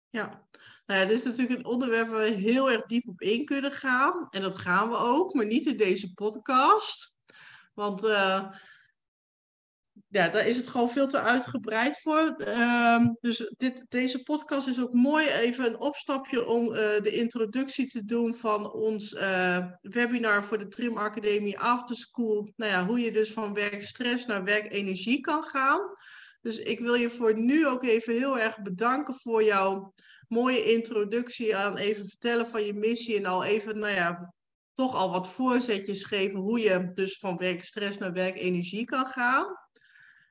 Ja. 0.09 0.43
Nou 0.85 0.99
ja, 0.99 1.05
dit 1.05 1.19
is 1.19 1.23
natuurlijk 1.25 1.59
een 1.59 1.65
onderwerp 1.65 2.07
waar 2.07 2.23
we 2.23 2.29
heel 2.29 2.71
erg 2.71 2.85
diep 2.85 3.07
op 3.07 3.21
in 3.21 3.45
kunnen 3.45 3.71
gaan. 3.71 4.27
En 4.29 4.41
dat 4.41 4.55
gaan 4.55 4.89
we 4.89 4.97
ook, 4.97 5.33
maar 5.33 5.45
niet 5.45 5.65
in 5.65 5.77
deze 5.77 6.13
podcast. 6.13 7.15
Want 7.73 8.03
uh, 8.03 8.51
ja, 10.15 10.29
daar 10.29 10.47
is 10.47 10.57
het 10.57 10.67
gewoon 10.67 10.89
veel 10.89 11.07
te 11.07 11.19
uitgebreid 11.19 12.01
voor. 12.01 12.35
Um, 12.47 13.17
dus 13.21 13.53
dit, 13.57 13.85
deze 13.89 14.23
podcast 14.23 14.67
is 14.67 14.81
ook 14.81 14.93
mooi 14.93 15.27
even 15.27 15.65
een 15.65 15.79
opstapje 15.79 16.45
om 16.45 16.65
uh, 16.65 16.75
de 16.77 17.11
introductie 17.11 17.87
te 17.87 18.05
doen 18.05 18.35
van 18.35 18.71
ons 18.71 19.13
uh, 19.13 19.65
webinar 19.81 20.43
voor 20.43 20.57
de 20.57 20.67
Trim 20.67 20.97
Academie 20.97 21.59
After 21.59 21.95
School. 21.95 22.49
Nou 22.55 22.71
ja, 22.71 22.85
hoe 22.85 22.99
je 22.99 23.11
dus 23.11 23.31
van 23.31 23.53
werkstress 23.53 24.25
naar 24.25 24.43
werkenergie 24.43 25.19
kan 25.19 25.43
gaan. 25.43 25.79
Dus 26.41 26.59
ik 26.59 26.79
wil 26.79 26.93
je 26.93 27.09
voor 27.09 27.37
nu 27.37 27.67
ook 27.67 27.83
even 27.83 28.13
heel 28.13 28.39
erg 28.39 28.61
bedanken 28.61 29.13
voor 29.13 29.43
jouw 29.43 29.93
mooie 30.27 30.73
introductie 30.73 31.55
aan 31.55 31.77
even 31.77 32.07
vertellen 32.07 32.47
van 32.47 32.63
je 32.63 32.73
missie 32.73 33.17
en 33.17 33.25
al 33.25 33.43
even, 33.43 33.79
nou 33.79 33.93
ja, 33.93 34.33
toch 34.73 34.95
al 34.95 35.11
wat 35.11 35.27
voorzetjes 35.27 36.03
geven 36.03 36.39
hoe 36.39 36.59
je 36.59 36.91
dus 36.93 37.17
van 37.17 37.37
werkstress 37.37 37.97
naar 37.97 38.13
werkenergie 38.13 38.85
kan 38.85 39.07
gaan. 39.07 39.64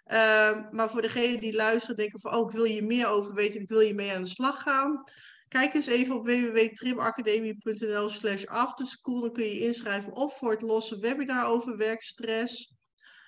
Uh, 0.07 0.71
maar 0.71 0.91
voor 0.91 1.03
degenen 1.03 1.41
die 1.41 1.55
luisteren, 1.55 1.97
denken 1.97 2.21
van, 2.21 2.35
oh, 2.35 2.49
ik 2.49 2.57
wil 2.57 2.65
hier 2.65 2.85
meer 2.85 3.09
over 3.09 3.35
weten, 3.35 3.61
ik 3.61 3.69
wil 3.69 3.81
je 3.81 3.95
mee 3.95 4.13
aan 4.13 4.23
de 4.23 4.29
slag 4.29 4.63
gaan. 4.63 5.05
Kijk 5.49 5.75
eens 5.75 5.87
even 5.87 6.17
op 6.17 6.27
www.trimacademie.nl 6.27 8.09
slash 8.09 8.45
afterschool. 8.45 9.21
Dan 9.21 9.33
kun 9.33 9.45
je 9.45 9.61
inschrijven 9.61 10.13
of 10.13 10.37
voor 10.37 10.51
het 10.51 10.63
losse 10.63 10.99
webinar 10.99 11.47
over 11.47 11.77
werkstress. 11.77 12.75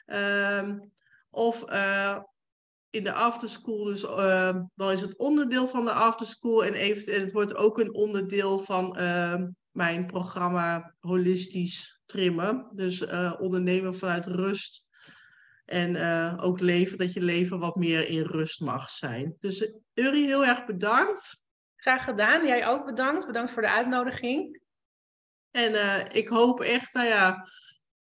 Um, 0.07 0.93
of 1.31 1.71
uh, 1.71 2.19
in 2.91 3.05
de 3.05 3.13
afterschool, 3.13 3.85
dus 3.85 4.03
uh, 4.03 4.57
dan 4.75 4.91
is 4.91 5.01
het 5.01 5.19
onderdeel 5.19 5.67
van 5.67 5.85
de 5.85 5.93
afterschool. 5.93 6.65
En, 6.65 6.75
even, 6.75 7.13
en 7.15 7.21
het 7.21 7.33
wordt 7.33 7.55
ook 7.55 7.79
een 7.79 7.95
onderdeel 7.95 8.59
van 8.59 8.97
mijn 9.71 10.07
programma 10.07 10.95
Holistisch 11.01 12.01
Trimmen. 12.07 12.71
Dus 12.73 13.01
uh, 13.01 13.33
ondernemen 13.39 13.95
vanuit 13.95 14.27
rust 14.27 14.86
en 15.67 15.95
uh, 15.95 16.39
ook 16.41 16.61
leven, 16.61 16.99
dat 16.99 17.13
je 17.13 17.21
leven 17.21 17.59
wat 17.59 17.77
meer 17.77 18.09
in 18.09 18.23
rust 18.23 18.61
mag 18.61 18.91
zijn. 18.91 19.37
Dus 19.41 19.73
Uri, 19.95 20.25
heel 20.25 20.45
erg 20.45 20.65
bedankt. 20.65 21.43
Graag 21.77 22.05
gedaan. 22.05 22.47
Jij 22.47 22.67
ook 22.67 22.85
bedankt. 22.85 23.27
Bedankt 23.27 23.51
voor 23.51 23.63
de 23.63 23.71
uitnodiging. 23.71 24.61
En 25.51 25.73
uh, 25.73 26.05
ik 26.13 26.29
hoop 26.29 26.61
echt, 26.61 26.93
nou 26.93 27.07
ja, 27.07 27.49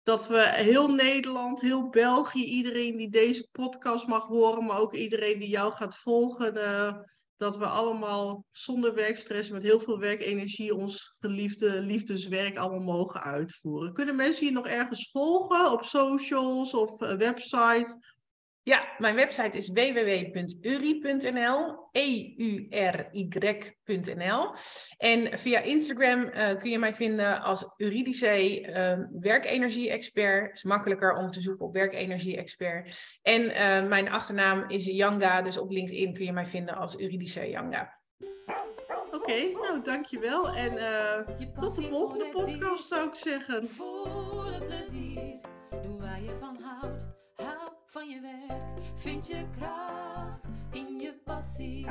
dat 0.03 0.29
we 0.29 0.51
heel 0.53 0.89
Nederland, 0.89 1.61
heel 1.61 1.89
België, 1.89 2.45
iedereen 2.45 2.97
die 2.97 3.11
deze 3.11 3.49
podcast 3.53 4.07
mag 4.07 4.27
horen, 4.27 4.65
maar 4.65 4.79
ook 4.79 4.95
iedereen 4.95 5.39
die 5.39 5.49
jou 5.49 5.73
gaat 5.73 5.97
volgen, 5.97 6.57
uh, 6.57 6.93
dat 7.37 7.57
we 7.57 7.67
allemaal 7.67 8.45
zonder 8.51 8.95
werkstress, 8.95 9.51
met 9.51 9.63
heel 9.63 9.81
veel 9.81 9.99
werkenergie, 9.99 10.75
ons 10.75 11.17
geliefde 11.19 11.81
liefdeswerk 11.81 12.57
allemaal 12.57 12.97
mogen 12.97 13.23
uitvoeren. 13.23 13.93
Kunnen 13.93 14.17
mensen 14.17 14.47
je 14.47 14.53
nog 14.53 14.67
ergens 14.67 15.11
volgen 15.11 15.73
op 15.73 15.85
socials 15.85 16.75
of 16.75 17.01
uh, 17.01 17.15
website? 17.17 18.10
Ja, 18.63 18.89
mijn 18.99 19.15
website 19.15 19.57
is 19.57 19.69
www.uri.nl, 19.69 21.19
E-U-R-Y.nl. 21.93 23.35
En 24.97 25.39
via 25.39 25.61
Instagram 25.61 26.21
uh, 26.21 26.59
kun 26.59 26.71
je 26.71 26.79
mij 26.79 26.95
vinden 26.95 27.41
als 27.41 27.75
Uridice 27.77 28.61
uh, 28.61 28.99
werkenergie-expert. 29.21 30.57
is 30.57 30.63
makkelijker 30.63 31.13
om 31.17 31.31
te 31.31 31.41
zoeken 31.41 31.67
op 31.67 31.73
werkenergie-expert. 31.73 33.19
En 33.23 33.43
uh, 33.43 33.89
mijn 33.89 34.11
achternaam 34.11 34.65
is 34.69 34.85
Yanga, 34.85 35.43
dus 35.43 35.59
op 35.59 35.71
LinkedIn 35.71 36.15
kun 36.15 36.25
je 36.25 36.33
mij 36.33 36.47
vinden 36.47 36.75
als 36.75 37.01
Uridice 37.01 37.49
Yanga. 37.49 37.99
Oké, 39.07 39.17
okay, 39.17 39.53
nou 39.53 39.83
dankjewel. 39.83 40.49
En 40.49 40.79
tot 41.59 41.77
de 41.77 41.83
volgende 41.83 42.29
podcast 42.33 42.89
zou 42.89 43.09
ik 43.09 43.15
zeggen. 43.15 43.69
Je 48.11 48.21
werk 48.21 48.83
vind 48.95 49.27
je 49.27 49.45
kracht 49.59 50.49
in 50.71 50.99
je 50.99 51.15
passie. 51.25 51.87